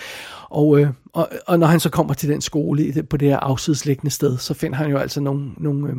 [0.49, 4.11] Og, øh, og, og når han så kommer til den skole på det her afsidesliggende
[4.11, 5.95] sted, så finder han jo altså nogle, nogle, øh,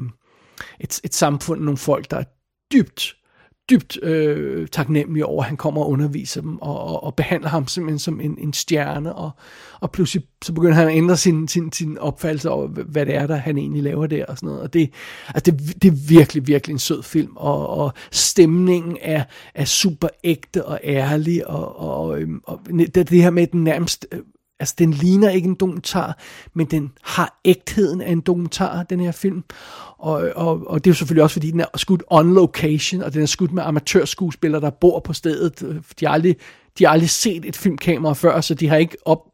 [0.80, 2.22] et, et samfund, nogle folk, der
[2.72, 3.16] dybt,
[3.70, 7.66] dybt øh, taknemmelig over, at han kommer og underviser dem, og, og, og behandler ham
[7.66, 9.30] simpelthen som en, en stjerne, og,
[9.80, 13.26] og pludselig så begynder han at ændre sin, sin, sin opfattelse over, hvad det er,
[13.26, 14.90] der han egentlig laver der, og sådan noget, og det,
[15.28, 20.08] altså det, det er virkelig, virkelig en sød film, og, og stemningen er, er super
[20.24, 24.20] ægte og ærlig, og, og, øhm, og, og det, det her med den nærmest øh,
[24.60, 26.18] Altså, den ligner ikke en dokumentar,
[26.54, 29.44] men den har ægtheden af en dokumentar, den her film.
[30.00, 33.14] Og, og, og det er jo selvfølgelig også, fordi den er skudt on location, og
[33.14, 35.60] den er skudt med amatørskuespillere, der bor på stedet.
[36.00, 36.36] De har aldrig,
[36.78, 39.30] de har aldrig set et filmkamera før, så de har ikke op,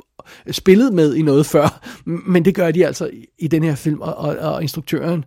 [0.51, 4.01] spillet med i noget før, men det gør de altså i, i den her film,
[4.01, 5.25] og, og, og instruktøren,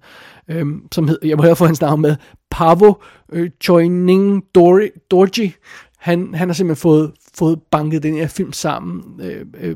[0.50, 2.16] øhm, som hed, jeg må høre få hans navn med,
[2.52, 2.94] Pavo
[3.32, 5.54] øh, Choining Dorji,
[6.00, 9.22] han, han har simpelthen fået, fået banket den her film sammen.
[9.22, 9.76] Øh, øh,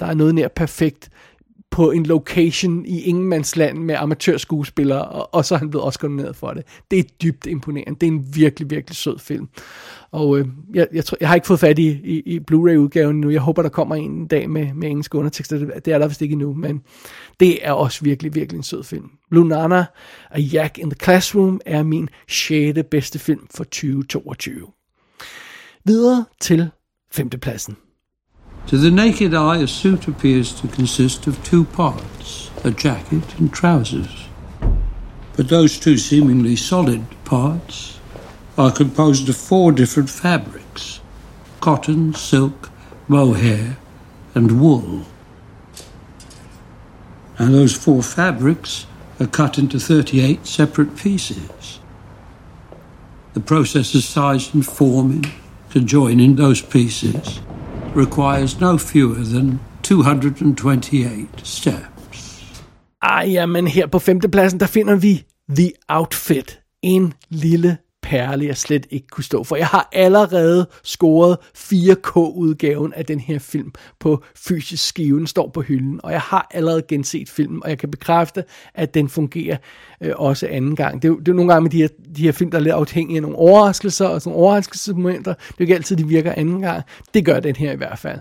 [0.00, 1.10] der er noget nær perfekt
[1.70, 6.36] på en location i ingenmandsland med amatørskuespillere, og, og så er han blevet også nomineret
[6.36, 6.64] for det.
[6.90, 8.00] Det er dybt imponerende.
[8.00, 9.48] Det er en virkelig, virkelig sød film.
[10.10, 13.30] Og øh, jeg, jeg, tror, jeg har ikke fået fat i, i, i Blu-ray-udgaven nu.
[13.30, 15.58] Jeg håber, der kommer en dag med, med engelske undertekster.
[15.58, 16.82] Det, det er der vist ikke endnu, men
[17.40, 19.10] det er også virkelig, virkelig en sød film.
[19.30, 19.84] Lunana
[20.30, 22.78] og Jack in the Classroom er min 6.
[22.90, 24.66] bedste film for 2022.
[25.84, 26.70] Videre til
[27.12, 27.76] femtepladsen.
[28.66, 33.52] To the naked eye, a suit appears to consist of two parts a jacket and
[33.52, 34.28] trousers.
[35.36, 37.98] But those two seemingly solid parts
[38.58, 41.00] are composed of four different fabrics
[41.60, 42.70] cotton, silk,
[43.08, 43.76] mohair,
[44.34, 45.04] and wool.
[47.38, 48.86] And those four fabrics
[49.18, 51.80] are cut into 38 separate pieces.
[53.34, 55.24] The process of size and forming
[55.70, 57.40] to join in those pieces
[57.96, 62.44] requires no fewer than 228 steps.
[63.02, 65.24] Ah, ja, men her på femtepladsen, der finder vi
[65.56, 66.60] The Outfit.
[66.82, 67.78] En lille
[68.10, 69.56] perle, jeg slet ikke kunne stå for.
[69.56, 76.00] Jeg har allerede scoret 4K-udgaven af den her film på fysisk skiven, står på hylden,
[76.02, 78.44] og jeg har allerede genset filmen, og jeg kan bekræfte,
[78.74, 79.56] at den fungerer
[80.00, 81.02] øh, også anden gang.
[81.02, 82.58] Det er, jo, det er jo nogle gange med de her, de her film, der
[82.58, 85.32] er lidt afhængige af nogle overraskelser og sådan nogle overraskelsesmomenter.
[85.34, 86.82] Det er jo ikke altid, de virker anden gang.
[87.14, 88.18] Det gør den her i hvert fald.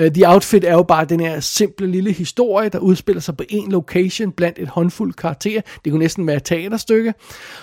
[0.00, 3.44] Uh, The Outfit er jo bare den her simple lille historie, der udspiller sig på
[3.48, 5.60] en location blandt et håndfuld karakterer.
[5.84, 7.14] Det kunne næsten være et teaterstykke.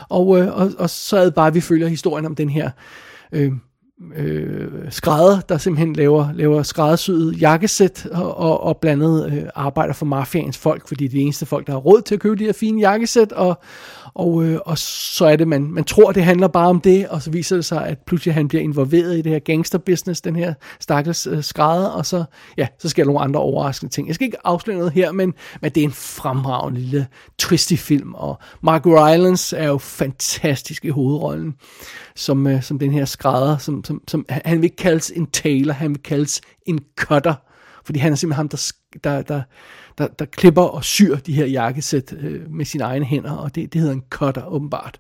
[0.09, 2.69] Og, uh, og, og så er det bare, at vi følger historien om den her
[3.32, 3.51] øh,
[4.15, 10.05] øh, skrædder, der simpelthen laver, laver skræddersyet jakkesæt og, og, og blandet øh, arbejder for
[10.05, 12.43] mafiaens folk, fordi det er de eneste folk, der har råd til at købe de
[12.43, 13.59] her fine jakkesæt, og,
[14.14, 17.22] og, øh, og så er det, man, man tror, det handler bare om det, og
[17.22, 20.53] så viser det sig, at pludselig han bliver involveret i det her gangsterbusiness, den her
[20.80, 22.24] stakkels øh, skrædder, og så,
[22.57, 24.07] ja, så sker der nogle andre overraskende ting.
[24.07, 27.07] Jeg skal ikke afsløre noget her, men, men det er en fremragende lille
[27.38, 31.55] twisty film, og Mark Rylance er jo fantastisk i hovedrollen,
[32.16, 35.74] som, øh, som den her skrædder, som, som, som, han vil ikke kaldes en tailor,
[35.74, 37.34] han vil kaldes en cutter,
[37.86, 38.72] fordi han er simpelthen ham, der,
[39.03, 39.41] der, der,
[39.99, 43.73] der, der klipper og syr de her jakkesæt øh, med sine egne hænder, og det,
[43.73, 44.99] det hedder en cutter åbenbart.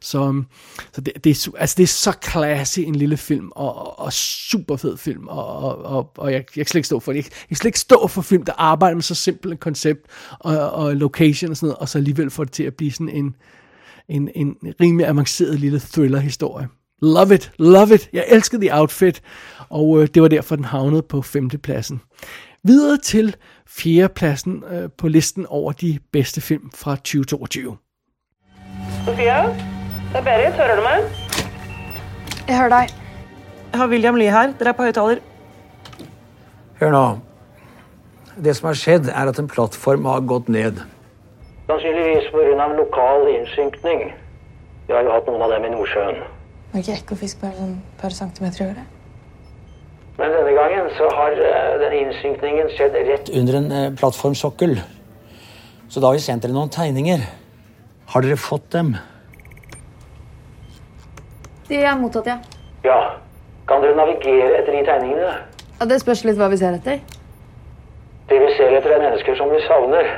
[0.00, 0.46] Så, øhm,
[0.92, 4.12] så det, det, er, altså det er så classy en lille film, og, og, og
[4.12, 7.16] super fed film, og, og, og, og jeg, jeg kan slet ikke stå for det.
[7.16, 10.00] Jeg, jeg kan slet ikke stå for film, der arbejder med så simpelt et koncept,
[10.38, 13.08] og, og location og sådan noget, og så alligevel får det til at blive sådan
[13.08, 13.34] en,
[14.08, 16.68] en, en rimelig avanceret lille thriller-historie.
[17.02, 18.08] Love it, love it.
[18.12, 19.22] Jeg elskede The Outfit,
[19.68, 22.00] og øh, det var derfor, den havnede på femtepladsen.
[22.66, 23.36] Videre til
[23.66, 27.76] fjerdepladsen øh, på listen over de bedste film fra 2022.
[29.04, 29.42] Sofia?
[30.12, 30.54] Det er Berit.
[30.54, 31.04] Hører du meg?
[32.48, 32.94] Jeg hører deg.
[33.72, 34.52] Jeg har William Lie her.
[34.58, 35.22] Dere er på høyttaler.
[36.80, 37.04] Hør nå.
[38.44, 40.82] Det som har skjedd, er at en plattform har gått ned.
[41.70, 42.66] Sannsynligvis pga.
[42.80, 44.10] lokal innsynkning.
[44.86, 46.20] Vi har jo hatt noen av dem i Nordsjøen.
[46.72, 48.95] Var ikke ekkofisk bare sånn et par centimeter i året?
[50.16, 54.78] Men denne gangen så har eh, den innsynkningen skjedd rett Under en eh, plattformsokkel.
[55.88, 57.20] Så da har vi sendt dere noen tegninger.
[58.14, 58.94] Har dere fått dem?
[61.68, 62.38] De er mottatt, ja.
[62.86, 62.98] Ja.
[63.68, 65.36] Kan dere navigere etter de tegningene?
[65.76, 65.84] ja.
[65.90, 67.02] Det spørs litt hva vi ser etter.
[68.30, 70.08] Det vi ser etter er mennesker som vi savner.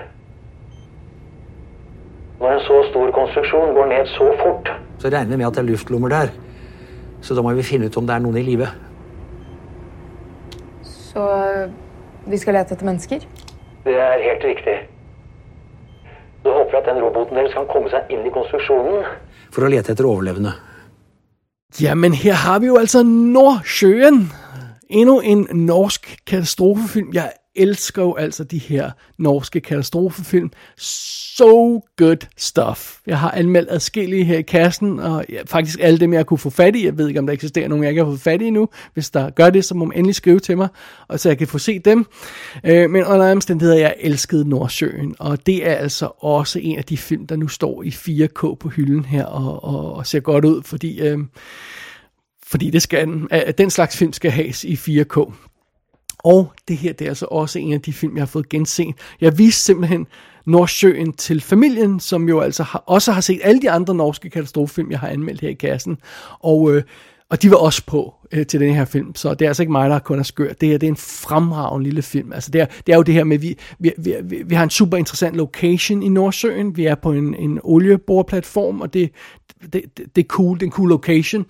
[2.38, 4.70] Når en så stor konstruksjon går ned så fort,
[5.02, 6.30] Så regner vi med at det er luftlommer der.
[7.22, 8.66] Så da må vi finne ut om det er noen i live.
[11.18, 11.70] Så øh,
[12.30, 13.18] vi skal lete etter mennesker?
[13.84, 14.74] det er helt riktig.
[16.42, 19.06] Så håper jeg at den roboten deres kan komme seg inn i konstruksjonen.
[19.50, 20.52] For å lete etter overlevende.
[21.80, 24.28] Jamen, her har vi jo altså Nordsjøen.
[24.90, 27.10] Endnu en norsk katastrofefilm.
[27.14, 30.50] Jeg elsker jo altså de her norske katastrofefilm.
[30.76, 32.98] So good stuff.
[33.06, 36.50] Jeg har anmeldt adskillige her i kassen, og ja, faktisk alle dem, jeg kunne få
[36.50, 36.84] fat i.
[36.84, 38.68] Jeg ved ikke, om der eksisterer nogen, jeg ikke har fået fat i endnu.
[38.94, 40.68] Hvis der gør det, så må man endelig skrive til mig,
[41.08, 42.06] og så jeg kan få set dem.
[42.64, 46.96] Øh, men under omstændigheder, jeg elskede Nordsjøen, og det er altså også en af de
[46.96, 50.62] film, der nu står i 4K på hylden her, og, og, og ser godt ud,
[50.62, 51.00] fordi...
[51.00, 51.18] Øh,
[52.46, 53.08] fordi det skal,
[53.58, 55.32] den slags film skal has i 4K.
[56.24, 58.94] Og det her, det er altså også en af de film, jeg har fået genset.
[59.20, 60.06] Jeg viste simpelthen
[60.46, 64.90] Nordsjøen til familien, som jo altså har, også har set alle de andre norske katastrofefilm,
[64.90, 65.98] jeg har anmeldt her i kassen.
[66.40, 66.82] Og, øh,
[67.30, 69.72] og de var også på øh, til den her film, så det er altså ikke
[69.72, 70.52] mig, der kun er skør.
[70.52, 72.32] Det, her, det er en fremragende lille film.
[72.32, 74.54] Altså det, er, det er jo det her med, at vi, vi, vi, vi, vi
[74.54, 76.76] har en super interessant location i Nordsjøen.
[76.76, 79.10] Vi er på en, en olieboreplatform, og det,
[79.62, 81.46] det, det, det er cool, det er en cool location.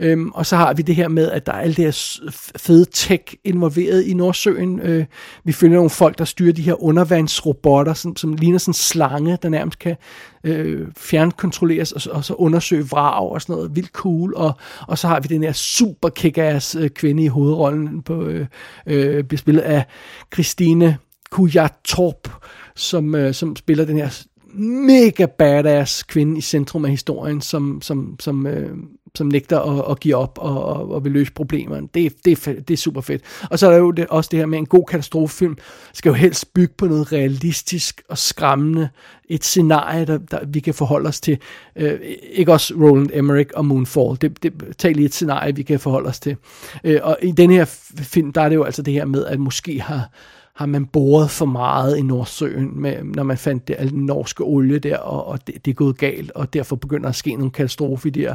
[0.00, 2.20] Øhm, og så har vi det her med, at der er alt det her
[2.56, 4.80] fede tech involveret i Nordsøen.
[4.80, 5.04] Øh,
[5.44, 9.38] vi følger nogle folk, der styrer de her undervandsrobotter, som, som ligner sådan en slange,
[9.42, 9.96] der nærmest kan
[10.44, 13.76] øh, fjernkontrolleres og, og så undersøge vrag og sådan noget.
[13.76, 14.34] Vildt cool.
[14.34, 14.52] Og,
[14.88, 18.46] og så har vi den her super kick-ass øh, kvinde i hovedrollen, på, øh,
[18.86, 19.84] øh, bliver spillet af
[20.34, 20.98] Christine
[21.30, 22.28] Kujatorp,
[22.76, 24.26] som, øh, som spiller den her
[24.58, 28.76] mega badass kvinde i centrum af historien, som, som, som, øh,
[29.14, 31.88] som nægter at, at give op og, og, og vil løse problemerne.
[31.94, 33.22] Det, det, er fedt, det er super fedt.
[33.50, 35.56] Og så er der jo det, også det her med en god katastrofefilm,
[35.92, 38.88] skal jo helst bygge på noget realistisk og skræmmende.
[39.28, 41.38] Et scenarie, der, der vi kan forholde os til.
[41.76, 42.00] Øh,
[42.32, 44.16] ikke også Roland Emmerich og Moonfall.
[44.20, 46.36] Det, det, tag lige et scenarie, vi kan forholde os til.
[46.84, 47.64] Øh, og i den her
[47.98, 50.10] film, der er det jo altså det her med, at måske har
[50.56, 54.44] har man boret for meget i Nordsøen, med, når man fandt det, al den norske
[54.44, 57.50] olie der, og, og det, det er gået galt, og derfor begynder at ske nogle
[57.50, 58.34] katastrofer i de her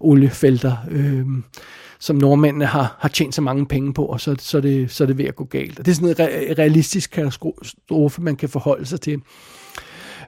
[0.00, 1.26] oliefelter, øh,
[1.98, 5.04] som nordmændene har, har tjent så mange penge på, og så, så, er det, så
[5.04, 5.78] er det ved at gå galt.
[5.78, 9.20] Og det er sådan en re- realistisk katastrofe, man kan forholde sig til.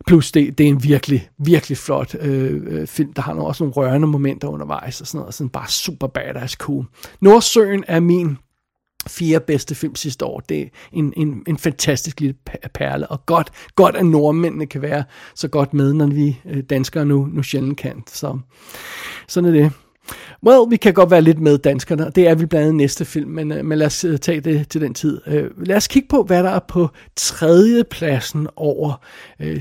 [0.07, 4.09] Plus det, det er en virkelig, virkelig flot øh, film, der har også nogle rørende
[4.09, 6.85] momenter undervejs, og sådan noget, og sådan bare super badass cool.
[7.21, 8.39] Nordsøen er min
[9.09, 10.41] fire bedste film sidste år.
[10.41, 12.35] Det er en, en, en fantastisk lille
[12.75, 15.05] perle, og godt, godt at nordmændene kan være
[15.35, 18.03] så godt med, når vi øh, danskere nu, nu sjældent kan.
[18.07, 18.39] Så
[19.29, 19.73] sådan er det.
[20.47, 23.05] Well, vi kan godt være lidt med danskerne, og det er vi blandt andet næste
[23.05, 25.21] film, men, øh, men lad os øh, tage det til den tid.
[25.57, 29.03] Lad os kigge på, hvad der er på tredje pladsen over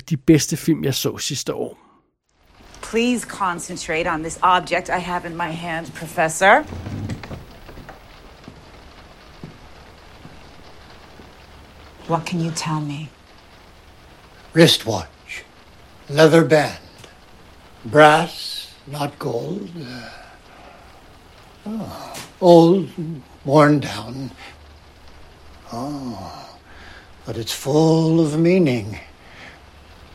[0.10, 1.78] de bedste film, jeg så sidste år.
[2.82, 6.64] Please concentrate on this object I have in my hand, Professor.
[12.08, 13.10] What can you tell me?
[14.54, 15.44] Wristwatch,
[16.10, 16.80] leather band,
[17.84, 19.70] brass, not gold.
[19.78, 20.10] Uh,
[21.66, 22.90] oh, old,
[23.44, 24.32] worn down.
[25.74, 26.58] Oh,
[27.26, 29.00] but it's full of meaning.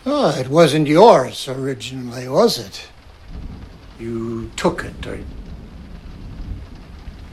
[0.07, 2.88] Oh, it wasn't yours originally, was it?
[4.01, 5.20] You took it, or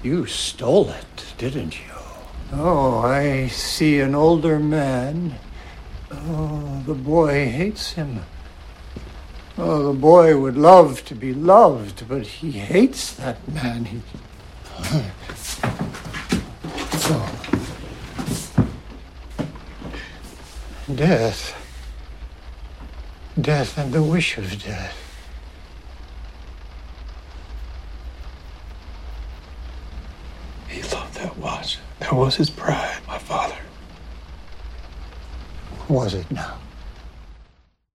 [0.03, 1.88] you stole it, didn't you?
[2.51, 5.35] Oh, I see an older man.
[6.11, 8.21] Oh, the boy hates him.
[9.57, 13.85] Oh, the boy would love to be loved, but he hates that man.
[13.85, 14.01] He...
[17.11, 17.39] Oh.
[20.95, 21.55] Death.
[23.39, 25.08] Death and the wish of death.
[32.09, 33.55] He was his pride, my father.
[35.89, 36.41] was it now?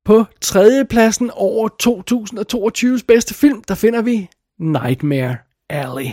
[0.05, 5.37] På tredjepladsen over 2022's bedste film, der finder vi Nightmare
[5.71, 6.11] Alley.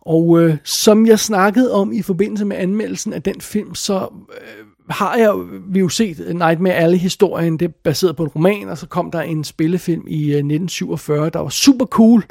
[0.00, 4.08] Og øh, som jeg snakkede om i forbindelse med anmeldelsen af den film, så
[4.40, 5.34] øh, har jeg
[5.68, 9.20] vi jo set Nightmare Alley-historien, det er baseret på en roman, og så kom der
[9.20, 12.24] en spillefilm i øh, 1947, der var super cool,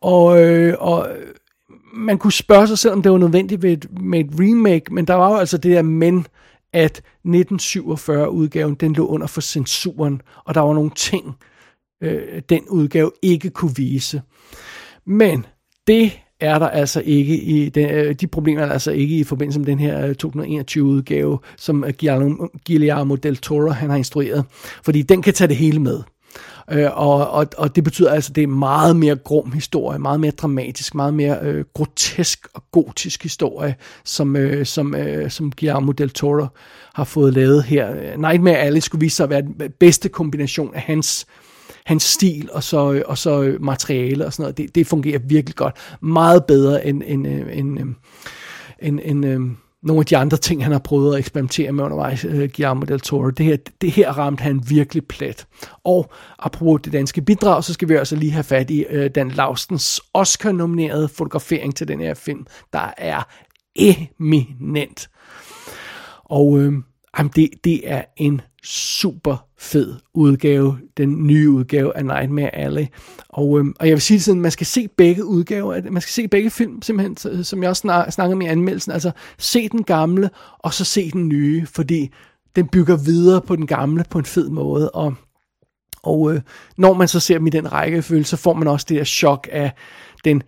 [0.00, 1.08] og, øh, og
[1.92, 5.06] man kunne spørge sig selv, om det var nødvendigt med et, med et remake, men
[5.06, 6.26] der var jo altså det der men,
[6.72, 11.36] at 1947-udgaven, den lå under for censuren, og der var nogle ting,
[12.02, 14.22] øh, den udgave ikke kunne vise.
[15.06, 15.46] Men
[15.86, 19.24] det er der altså ikke i den, øh, de problemer er der altså ikke i
[19.24, 21.84] forbindelse med den her øh, 2021 udgave, som
[22.66, 24.44] Guillermo del Toro han har instrueret,
[24.84, 26.02] fordi den kan tage det hele med.
[26.70, 30.20] Øh, og, og, og det betyder altså, at det er meget mere grum historie, meget
[30.20, 35.92] mere dramatisk, meget mere øh, grotesk og gotisk historie, som, øh, som, øh, som Guillermo
[35.92, 36.46] del Toro
[36.94, 38.16] har fået lavet her.
[38.16, 41.26] Nightmare Alley skulle vise sig at være den bedste kombination af hans
[41.88, 44.56] hans stil og så, øh, og så øh, materiale og sådan noget.
[44.58, 45.74] Det, det fungerer virkelig godt.
[46.00, 47.94] Meget bedre end, end, øh, end, end,
[48.82, 52.24] end, end, end nogle af de andre ting, han har prøvet at eksperimentere med undervejs,
[52.24, 53.30] uh, Guillermo del Toro.
[53.30, 55.46] Det her, det her ramte han virkelig plet.
[55.84, 59.30] Og apropos det danske bidrag, så skal vi også lige have fat i uh, Dan
[59.30, 63.22] Laustens Oscar-nominerede fotografering til den her film, der er
[63.74, 65.08] eminent.
[66.24, 66.72] Og øh,
[67.18, 72.86] jamen det, det er en super fed udgave, den nye udgave af Nightmare Alley.
[73.28, 76.28] Og, øhm, og jeg vil sige sådan, man skal se begge udgaver, man skal se
[76.28, 80.30] begge film, simpelthen, som jeg også snak, snakkede med i anmeldelsen, altså se den gamle,
[80.58, 82.10] og så se den nye, fordi
[82.56, 85.14] den bygger videre på den gamle på en fed måde, og,
[86.02, 86.40] og øh,
[86.76, 89.48] når man så ser dem i den rækkefølge, så får man også det der chok
[89.52, 89.72] af
[90.24, 90.42] den,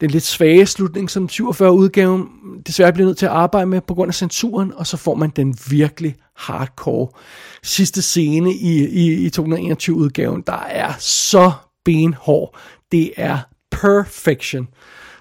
[0.00, 2.28] den lidt svage slutning, som 47-udgaven
[2.66, 5.30] desværre bliver nødt til at arbejde med på grund af censuren, og så får man
[5.36, 7.08] den virkelig hardcore
[7.62, 11.52] sidste scene i, i, i 221-udgaven, der er så
[11.84, 12.56] benhård.
[12.92, 13.38] Det er
[13.70, 14.68] perfection.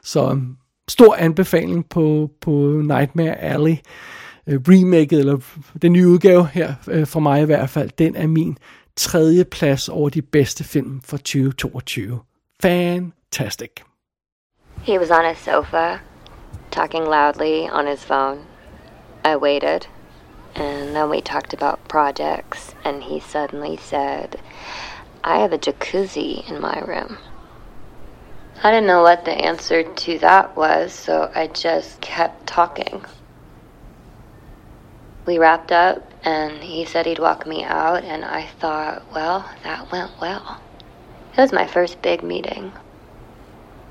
[0.03, 0.57] Så um,
[0.87, 3.75] stor anbefaling på, på Nightmare Alley.
[4.47, 5.37] Øh, remaket, eller
[5.81, 8.57] den nye udgave her, øh, for mig i hvert fald, den er min
[8.95, 12.19] tredje plads over de bedste film for 2022.
[12.61, 13.88] Fantastic.
[14.81, 16.01] He was on his sofa,
[16.71, 18.45] talking loudly on his phone.
[19.23, 19.87] I waited.
[20.55, 24.39] And then we talked about projects, and he suddenly said,
[25.23, 27.17] I have a jacuzzi in my room.
[28.63, 33.05] I didn't know what the answer to that was, so I just kept talking.
[35.25, 39.91] We wrapped up, and he said he'd walk me out, and I thought, well, that
[39.91, 40.59] went well.
[41.37, 42.73] It was my first big meeting.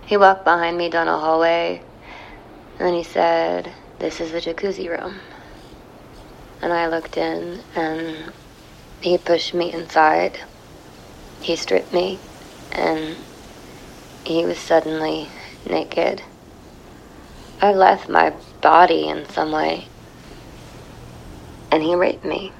[0.09, 1.83] He walked behind me down a hallway,
[2.79, 5.21] and then he said, This is the jacuzzi room.
[6.63, 8.33] and I looked in, and
[9.03, 10.39] he pushed me inside.
[11.43, 12.21] He stripped me,
[12.73, 13.19] and
[14.25, 15.31] he was suddenly
[15.69, 16.23] naked.
[17.61, 19.89] I left my body in some way,
[21.71, 22.53] and he raped me.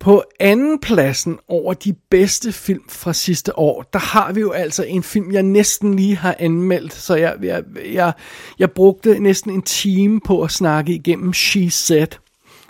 [0.00, 4.84] På anden pladsen over de bedste film fra sidste år, der har vi jo altså
[4.84, 6.94] en film, jeg næsten lige har anmeldt.
[6.94, 8.12] Så jeg, jeg, jeg,
[8.58, 12.08] jeg brugte næsten en time på at snakke igennem She Said.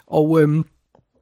[0.06, 0.64] Og, øhm,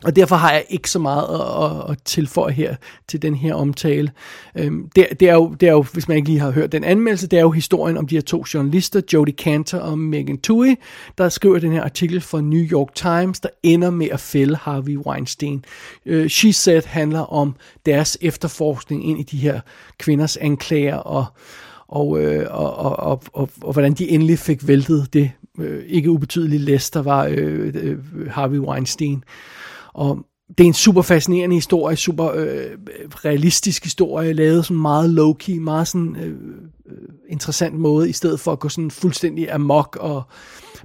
[0.05, 2.77] og derfor har jeg ikke så meget at, at, at tilføje her
[3.09, 4.11] til den her omtale.
[4.59, 6.85] Øhm, det, det, er jo, det er jo, hvis man ikke lige har hørt den
[6.85, 10.77] anmeldelse, det er jo historien om de her to journalister, Jodie Cantor og Megan Tui,
[11.19, 14.97] der skriver den her artikel for New York Times, der ender med at fælde Harvey
[14.97, 15.65] Weinstein.
[16.07, 19.61] Øh, She Said handler om deres efterforskning ind i de her
[19.99, 21.25] kvinders anklager og
[21.89, 26.11] og, øh, og, og, og, og, og hvordan de endelig fik væltet det øh, ikke
[26.11, 27.99] ubetydelige læs, der var øh, øh,
[28.31, 29.25] Harvey Weinstein.
[29.97, 30.19] Og
[30.59, 32.71] det er en super fascinerende historie, super øh,
[33.25, 36.35] realistisk historie, lavet sådan meget low-key, meget sådan øh,
[36.87, 40.23] øh, interessant måde, i stedet for at gå sådan fuldstændig amok og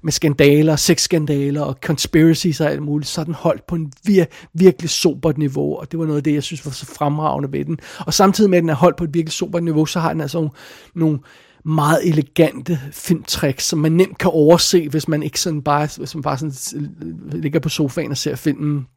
[0.04, 4.50] med skandaler, sexskandaler og conspiracies og alt muligt, så er den holdt på en vir-
[4.54, 7.66] virkelig sobert niveau, og det var noget af det, jeg synes var så fremragende ved
[7.66, 7.80] den.
[8.00, 10.22] Og samtidig med, at den er holdt på et virkelig sobert niveau, så har den
[10.22, 10.52] altså nogle,
[10.96, 11.20] nogle
[11.66, 16.22] meget elegante filmtricks, som man nemt kan overse, hvis man ikke sådan bare, hvis man
[16.22, 18.88] bare sådan øh, øh, ligger på sofaen og ser filmen.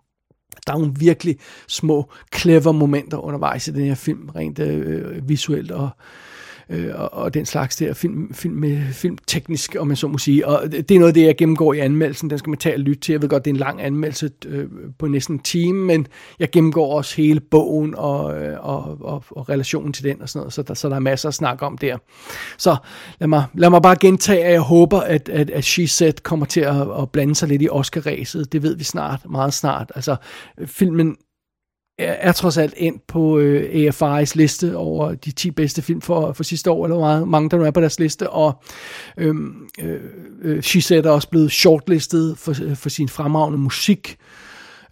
[0.67, 1.37] Der er nogle virkelig
[1.69, 5.91] små, clever momenter undervejs i den her film, rent øh, visuelt og
[6.69, 10.47] øh, og, og den slags der film, film, med, filmteknisk, om man så må sige.
[10.47, 12.31] Og det det er noget af det, jeg gennemgår i anmeldelsen.
[12.31, 13.13] Den skal man tage og lytte til.
[13.13, 14.69] Jeg ved godt, det er en lang anmeldelse øh,
[14.99, 16.07] på næsten en time, men
[16.39, 20.41] jeg gennemgår også hele bogen og, øh, og, og, og relationen til den og sådan
[20.41, 21.99] noget, så der, så der er masser at snakke om der.
[22.59, 22.77] Så
[23.21, 26.47] lad mig, lad mig bare gentage, at jeg håber, at, at, at She Said kommer
[26.47, 28.53] til at, at blande sig lidt i Oscar-ræset.
[28.53, 29.93] Det ved vi snart, meget snart.
[29.95, 30.17] Altså,
[30.67, 31.17] filmen
[31.99, 36.33] er, er trods alt ind på øh, AFI's liste over de 10 bedste film for,
[36.33, 38.63] for sidste år, eller meget, mange der nu er på deres liste, og
[39.19, 40.01] øhm, øh,
[40.43, 44.44] øh, She Said er også blevet shortlistet for, for sin fremragende musik, øh,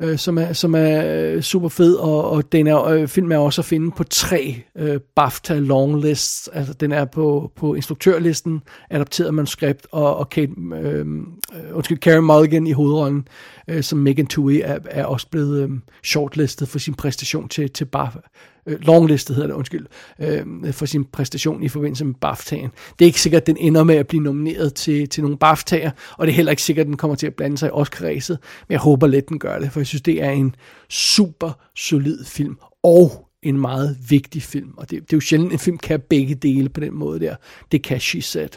[0.03, 3.37] Øh, som, er, som er øh, super fed, og, og den er, øh, film er
[3.37, 9.35] også at finde på tre øh, BAFTA longlists, altså den er på, på instruktørlisten, adapteret
[9.35, 11.07] manuskript, og, og Kate, øh, øh
[11.73, 13.29] undskyld, Karen Mulligan i hovedrollen,
[13.69, 15.71] øh, som Megan Tui er, er også blevet øh,
[16.05, 18.19] shortlistet for sin præstation til, til BAFTA,
[18.67, 19.87] øh, longlistet hedder det, undskyld,
[20.19, 22.95] øh, for sin præstation i forbindelse med BAFTA'en.
[22.99, 25.91] Det er ikke sikkert, at den ender med at blive nomineret til, til nogle BAFTA'er,
[26.19, 28.39] og det er heller ikke sikkert, at den kommer til at blande sig i Oscar-ræset,
[28.69, 30.55] men jeg håber lidt, den gør det, for jeg synes, det er en
[30.91, 35.59] super solid film, og en meget vigtig film, og det, det er jo sjældent, en
[35.59, 37.37] film kan begge dele på den måde der.
[37.73, 38.49] Det kan She Said,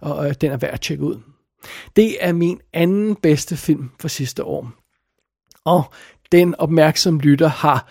[0.00, 1.16] og øh, den er værd at tjekke ud.
[1.96, 4.72] Det er min anden bedste film for sidste år.
[5.64, 5.92] Og
[6.32, 7.88] den opmærksom lytter har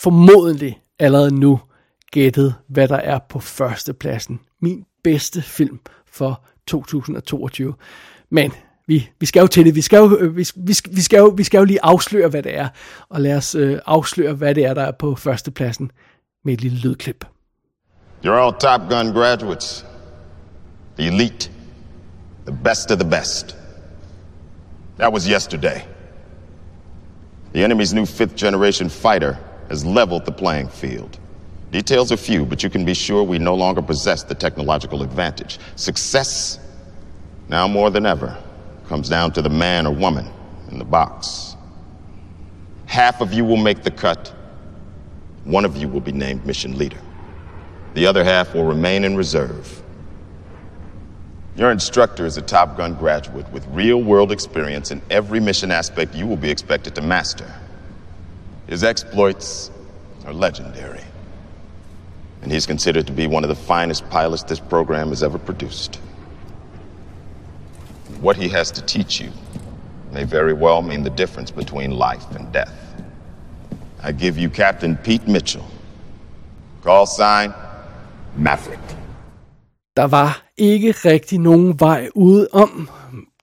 [0.00, 1.60] formodentlig allerede nu
[2.12, 4.40] gættet, hvad der er på førstepladsen.
[4.62, 5.80] Min bedste film
[6.12, 7.74] for 2022.
[8.30, 8.52] Men
[8.86, 9.74] vi, vi skal jo til det.
[9.74, 12.42] Vi skal jo, øh, vi, vi, vi, skal jo, vi skal jo lige afsløre, hvad
[12.42, 12.68] det er.
[13.08, 15.90] Og lad os øh, afsløre, hvad det er, der er på førstepladsen
[16.44, 17.24] med et lille lydklip.
[18.24, 19.86] You're all Top Gun graduates.
[20.98, 21.50] The elite.
[22.46, 23.56] The best of the best.
[24.98, 25.80] That was yesterday.
[27.54, 29.36] The enemy's new fifth generation fighter
[29.70, 31.18] has leveled the playing field.
[31.70, 35.60] Details are few, but you can be sure we no longer possess the technological advantage.
[35.76, 36.58] Success,
[37.48, 38.36] now more than ever,
[38.88, 40.28] comes down to the man or woman
[40.72, 41.54] in the box.
[42.86, 44.34] Half of you will make the cut.
[45.44, 47.00] One of you will be named mission leader.
[47.94, 49.82] The other half will remain in reserve.
[51.54, 56.14] Your instructor is a Top Gun graduate with real world experience in every mission aspect
[56.16, 57.52] you will be expected to master.
[58.70, 59.68] His exploits
[60.24, 61.02] are legendary,
[62.42, 65.96] and he's considered to be one of the finest pilots this program has ever produced.
[68.20, 69.32] What he has to teach you
[70.12, 72.72] may very well mean the difference between life and death.
[74.04, 75.66] I give you Captain Pete Mitchell.
[76.84, 77.52] Call sign
[78.36, 78.96] Maverick.
[79.96, 82.08] Der var ikke rigtig nogen vej.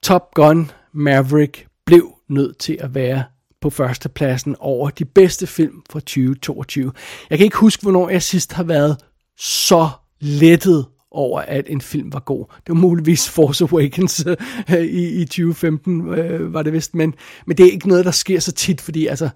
[0.02, 3.24] Top Gun Maverick blev nødt til at være
[3.60, 6.92] på førstepladsen over de bedste film fra 2022.
[7.30, 8.96] Jeg kan ikke huske, hvornår jeg sidst har været
[9.38, 9.88] så
[10.20, 12.44] lettet over, at en film var god.
[12.56, 14.26] Det var muligvis Force Awakens
[14.70, 17.14] øh, i, i 2015, øh, var det vist, men,
[17.46, 19.28] men det er ikke noget, der sker så tit, fordi altså,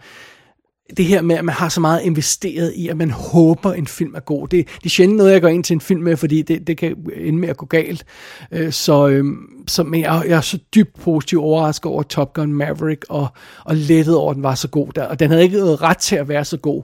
[0.97, 4.15] det her med, at man har så meget investeret i, at man håber, en film
[4.15, 4.49] er god.
[4.49, 6.79] Det, det er sjældent noget, jeg går ind til en film med, fordi det, det
[6.79, 8.05] kan ende med at gå galt.
[8.53, 9.25] Øh, så, øh,
[9.69, 13.29] så men jeg, jeg er så dybt positiv overrasket over Top Gun Maverick, og,
[13.65, 14.93] og lettet over, at den var så god.
[14.93, 16.83] Der, og den havde ikke noget ret til at være så god.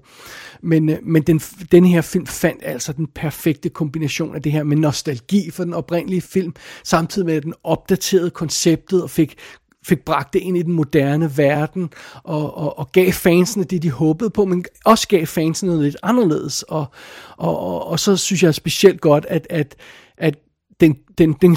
[0.62, 1.38] Men, øh, men den,
[1.72, 5.74] den her film fandt altså den perfekte kombination af det her med nostalgi for den
[5.74, 6.54] oprindelige film,
[6.84, 9.36] samtidig med at den opdaterede konceptet og fik
[9.86, 11.90] fik bragt det ind i den moderne verden,
[12.22, 15.96] og, og, og gav fansene det, de håbede på, men også gav fansene noget lidt
[16.02, 16.62] anderledes.
[16.62, 16.86] Og,
[17.36, 19.76] og, og, og så synes jeg specielt godt, at, at,
[20.18, 20.36] at
[20.80, 21.54] den, den, den,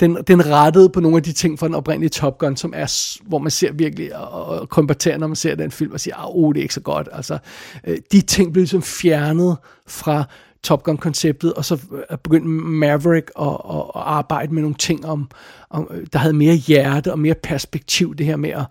[0.00, 3.18] den, den rettede på nogle af de ting fra den oprindelige Top Gun, som er,
[3.28, 6.30] hvor man ser virkelig og, og kombaterer, når man ser den film, og siger, at
[6.34, 7.08] oh, det er ikke så godt.
[7.12, 7.38] Altså,
[7.86, 9.56] øh, de ting blev ligesom fjernet
[9.86, 10.24] fra
[10.64, 11.74] Top Gun-konceptet, og så
[12.10, 15.30] øh, begyndte Maverick at, at, at arbejde med nogle ting, om,
[15.70, 18.64] om, øh, der havde mere hjerte og mere perspektiv, det her med, at,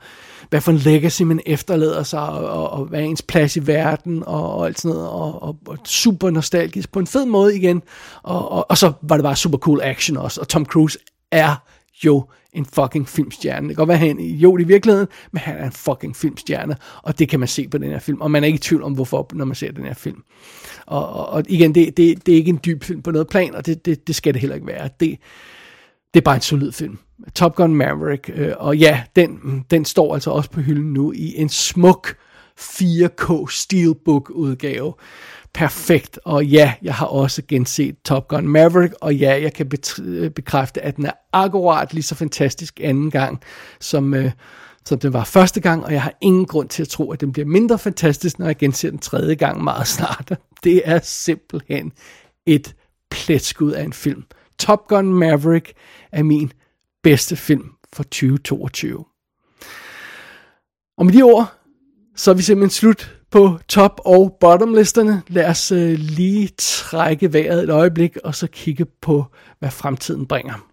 [0.50, 3.68] hvad for en legacy man efterlader sig, og, og, og hvad er ens plads i
[3.68, 7.58] verden, og, og alt sådan noget, og, og, og super nostalgisk på en fed måde
[7.58, 7.84] igen,
[8.24, 11.00] og, og, og så var det bare super cool action også, og Tom Cruise
[11.32, 11.56] er
[12.06, 13.68] jo en fucking filmstjerne.
[13.68, 15.72] Det kan godt være, at han er en idiot i virkeligheden, men han er en
[15.72, 18.58] fucking filmstjerne, og det kan man se på den her film, og man er ikke
[18.58, 20.24] i tvivl om, hvorfor, når man ser den her film.
[20.94, 23.56] Og, og, og igen, det, det, det er ikke en dyb film på noget plan,
[23.56, 24.90] og det, det, det skal det heller ikke være.
[25.00, 25.20] Det,
[26.14, 26.98] det er bare en solid film.
[27.36, 31.34] Top Gun Maverick, øh, og ja, den, den står altså også på hylden nu i
[31.38, 32.16] en smuk
[32.60, 34.94] 4K Steelbook udgave.
[35.54, 39.72] Perfekt, og ja, jeg har også genset Top Gun Maverick, og ja, jeg kan
[40.02, 43.42] øh, bekræfte, at den er akkurat lige så fantastisk anden gang,
[43.80, 44.32] som, øh,
[44.86, 47.34] som den var første gang, og jeg har ingen grund til at tro, at den
[47.34, 50.32] bliver mindre fantastisk, når jeg genser den tredje gang meget snart.
[50.64, 51.92] Det er simpelthen
[52.46, 52.76] et
[53.12, 54.24] pletskud af en film.
[54.60, 55.74] Top Gun Maverick
[56.12, 56.52] er min
[57.04, 59.06] bedste film for 2022.
[60.98, 61.54] Og med de ord,
[62.16, 65.22] så er vi simpelthen slut på top- og bottom-listerne.
[65.28, 69.26] Lad os øh, lige trække vejret et øjeblik, og så kigge på,
[69.60, 70.73] hvad fremtiden bringer.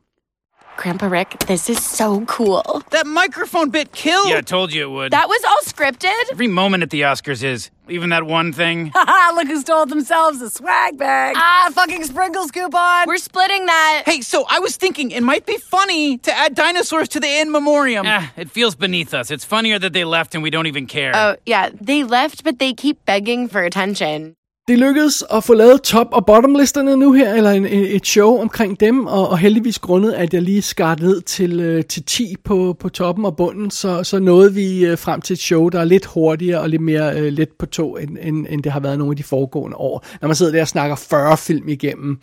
[0.76, 2.82] Grandpa Rick, this is so cool.
[2.90, 4.30] That microphone bit killed.
[4.30, 5.12] Yeah, I told you it would.
[5.12, 6.30] That was all scripted?
[6.30, 7.70] Every moment at the Oscars is.
[7.88, 8.86] Even that one thing.
[8.94, 11.34] Haha, look who stole themselves a swag bag.
[11.36, 13.06] Ah, fucking sprinkles coupon.
[13.06, 14.04] We're splitting that.
[14.06, 17.50] Hey, so I was thinking it might be funny to add dinosaurs to the in
[17.50, 18.06] memoriam.
[18.06, 19.30] Eh, it feels beneath us.
[19.30, 21.12] It's funnier that they left and we don't even care.
[21.14, 24.34] Oh, yeah, they left, but they keep begging for attention.
[24.68, 28.80] Det lykkedes at få lavet top- og bottomlisterne nu her, eller en, et show omkring
[28.80, 32.76] dem, og, og heldigvis grundet, at jeg lige skar ned til, øh, til 10 på,
[32.80, 35.84] på toppen og bunden, så, så nåede vi øh, frem til et show, der er
[35.84, 38.98] lidt hurtigere og lidt mere øh, let på to, end, end, end det har været
[38.98, 40.06] nogle af de foregående år.
[40.20, 42.18] Når man sidder der og snakker 40 film igennem,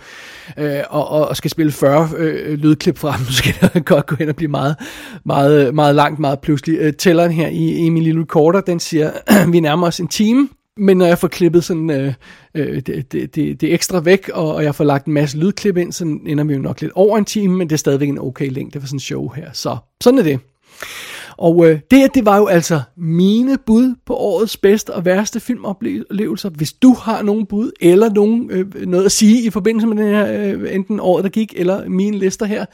[0.58, 4.16] øh, og, og, og skal spille 40 øh, lydklip frem, så skal det godt gå
[4.16, 4.76] hen og blive meget,
[5.26, 6.78] meget, meget langt, meget pludselig.
[6.80, 9.12] Øh, tælleren her i, i min lille recorder, den siger,
[9.52, 12.14] vi nærmer os en time, men når jeg får klippet sådan øh,
[12.56, 15.78] øh, det, det, det, det ekstra væk, og, og jeg får lagt en masse lydklip
[15.78, 18.20] ind, så ender vi jo nok lidt over en time, men det er stadigvæk en
[18.20, 19.50] okay længde for sådan en show her.
[19.54, 20.40] Så sådan er det.
[21.38, 26.50] Og øh, det, det var jo altså mine bud på årets bedste og værste filmoplevelser.
[26.50, 30.06] Hvis du har nogen bud, eller nogen, øh, noget at sige i forbindelse med den
[30.06, 32.66] her, øh, enten året, der gik, eller mine lister her,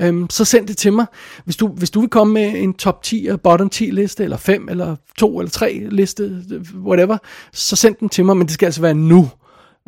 [0.00, 1.06] øh, så send det til mig.
[1.44, 4.36] Hvis du, hvis du vil komme med en top 10 og bottom 10 liste, eller
[4.36, 6.22] 5, eller 2 eller 3 liste,
[6.52, 7.18] øh, whatever,
[7.52, 9.28] så send den til mig, men det skal altså være nu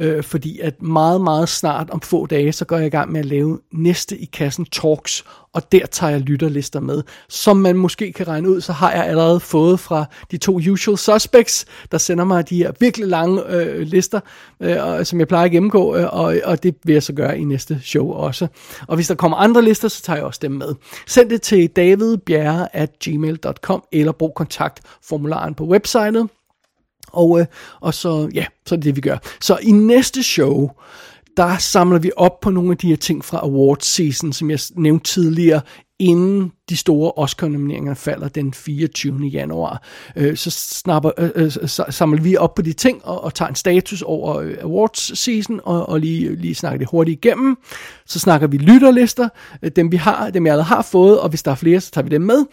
[0.01, 3.21] øh, fordi at meget, meget snart om få dage, så går jeg i gang med
[3.21, 7.03] at lave næste i kassen Talks, og der tager jeg lytterlister med.
[7.29, 10.99] Som man måske kan regne ud, så har jeg allerede fået fra de to usual
[10.99, 14.21] suspects, der sender mig de her virkelig lange øh, lister,
[14.61, 17.45] øh, som jeg plejer at gennemgå, øh, og, og det vil jeg så gøre i
[17.45, 18.47] næste show også.
[18.89, 20.75] Og hvis der kommer andre lister, så tager jeg også dem med.
[21.07, 26.29] Send det til davidbjerre at gmail.com, eller brug kontaktformularen på websitet.
[27.13, 27.47] Og, øh,
[27.81, 29.19] og så, ja, så er det det, vi gør.
[29.41, 30.71] Så i næste show,
[31.37, 34.59] der samler vi op på nogle af de her ting fra awards season, som jeg
[34.77, 35.61] nævnte tidligere,
[35.99, 39.27] inden de store Oscar-nomineringer falder den 24.
[39.27, 39.83] januar.
[40.17, 43.49] Øh, så snapper, øh, øh så samler vi op på de ting og, og tager
[43.49, 47.57] en status over øh, awards season og, og lige, lige snakker det hurtigt igennem.
[48.07, 49.29] Så snakker vi lytterlister,
[49.63, 51.91] øh, dem vi har, dem jeg allerede har fået, og hvis der er flere, så
[51.91, 52.45] tager vi dem med.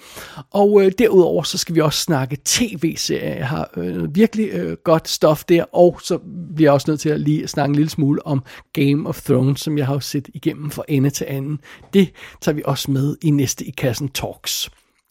[0.52, 3.36] Og øh, derudover så skal vi også snakke tv-serier.
[3.36, 6.20] Jeg har øh, virkelig øh, godt stof der, og så
[6.56, 8.44] bliver jeg også nødt til at lige snakke en lille smule om
[8.74, 11.60] Game of Thrones, som jeg har set igennem fra ende til anden.
[11.94, 12.12] Det
[12.42, 14.70] tager vi også med i næste i kassen Talks.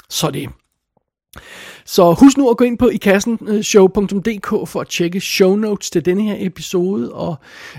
[0.08, 0.48] Så det.
[1.84, 6.04] Så husk nu at gå ind på ikassenshow.dk øh, for at tjekke show notes til
[6.04, 7.36] denne her episode, og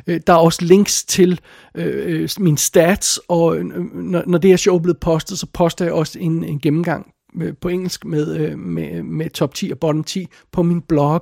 [0.08, 1.40] øh, der er også links til
[1.76, 5.48] øh, øh min stats, og øh, når, når det her show er blevet postet, så
[5.54, 9.80] poster jeg også en, en gennemgang øh, på engelsk med, med, med top 10 og
[9.80, 11.22] bottom 10 på min blog.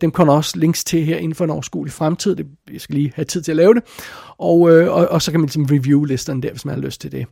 [0.00, 2.36] Dem kommer også links til her inden for en overskuelig fremtid.
[2.36, 3.82] Det, jeg skal lige have tid til at lave det.
[4.38, 7.12] Og, og, og så kan man ligesom review listerne der, hvis man har lyst til
[7.12, 7.26] det.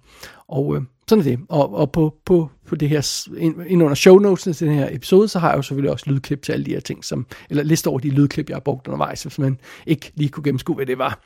[0.48, 1.38] Og øh, sådan er det.
[1.48, 3.28] Og, og på, på, på det her,
[3.66, 6.42] ind under show notes til den her episode, så har jeg jo selvfølgelig også lydklip
[6.42, 9.22] til alle de her ting, som, eller liste over de lydklip, jeg har brugt undervejs,
[9.22, 11.20] hvis man ikke lige kunne gennemskue, hvad det var.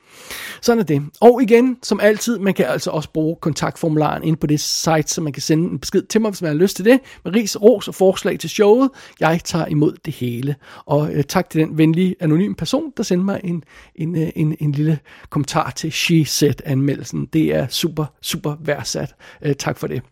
[0.63, 1.03] Sådan er det.
[1.21, 5.21] Og igen, som altid, man kan altså også bruge kontaktformularen ind på det site, så
[5.21, 7.63] man kan sende en besked til mig, hvis man har lyst til det, med ris,
[7.63, 8.91] ros og forslag til showet.
[9.21, 10.55] Jeg tager imod det hele.
[10.85, 13.65] Og øh, tak til den venlige, anonyme person, der sendte mig en,
[13.95, 14.99] en, en, en, en lille
[15.31, 17.27] kommentar til She Said-anmeldelsen.
[17.33, 19.08] Det er super, super værdsat.
[19.43, 20.03] Øh, tak for det.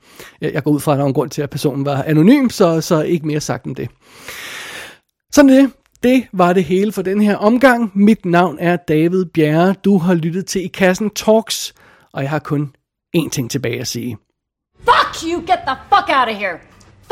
[0.40, 2.80] Jeg går ud fra, at der er en grund til, at personen var anonym, så,
[2.80, 3.88] så ikke mere sagt om det.
[5.32, 5.70] Sådan det.
[6.02, 7.90] Det var det hele for den her omgang.
[7.94, 9.74] Mit navn er David Bjerre.
[9.84, 11.74] Du har lyttet til I Kassen Talks,
[12.12, 12.74] og jeg har kun
[13.16, 14.16] én ting tilbage at sige.
[14.78, 15.40] Fuck you!
[15.40, 16.58] Get the fuck out of here!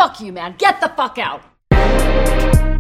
[0.01, 0.53] Fuck you, man!
[0.53, 2.74] Get the fuck out!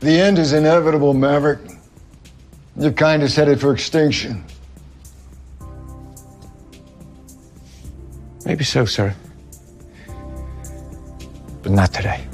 [0.00, 1.58] The end is inevitable, Maverick.
[2.76, 4.44] Your kind is headed for extinction.
[8.44, 9.14] Maybe so, sir.
[11.62, 12.24] But not today.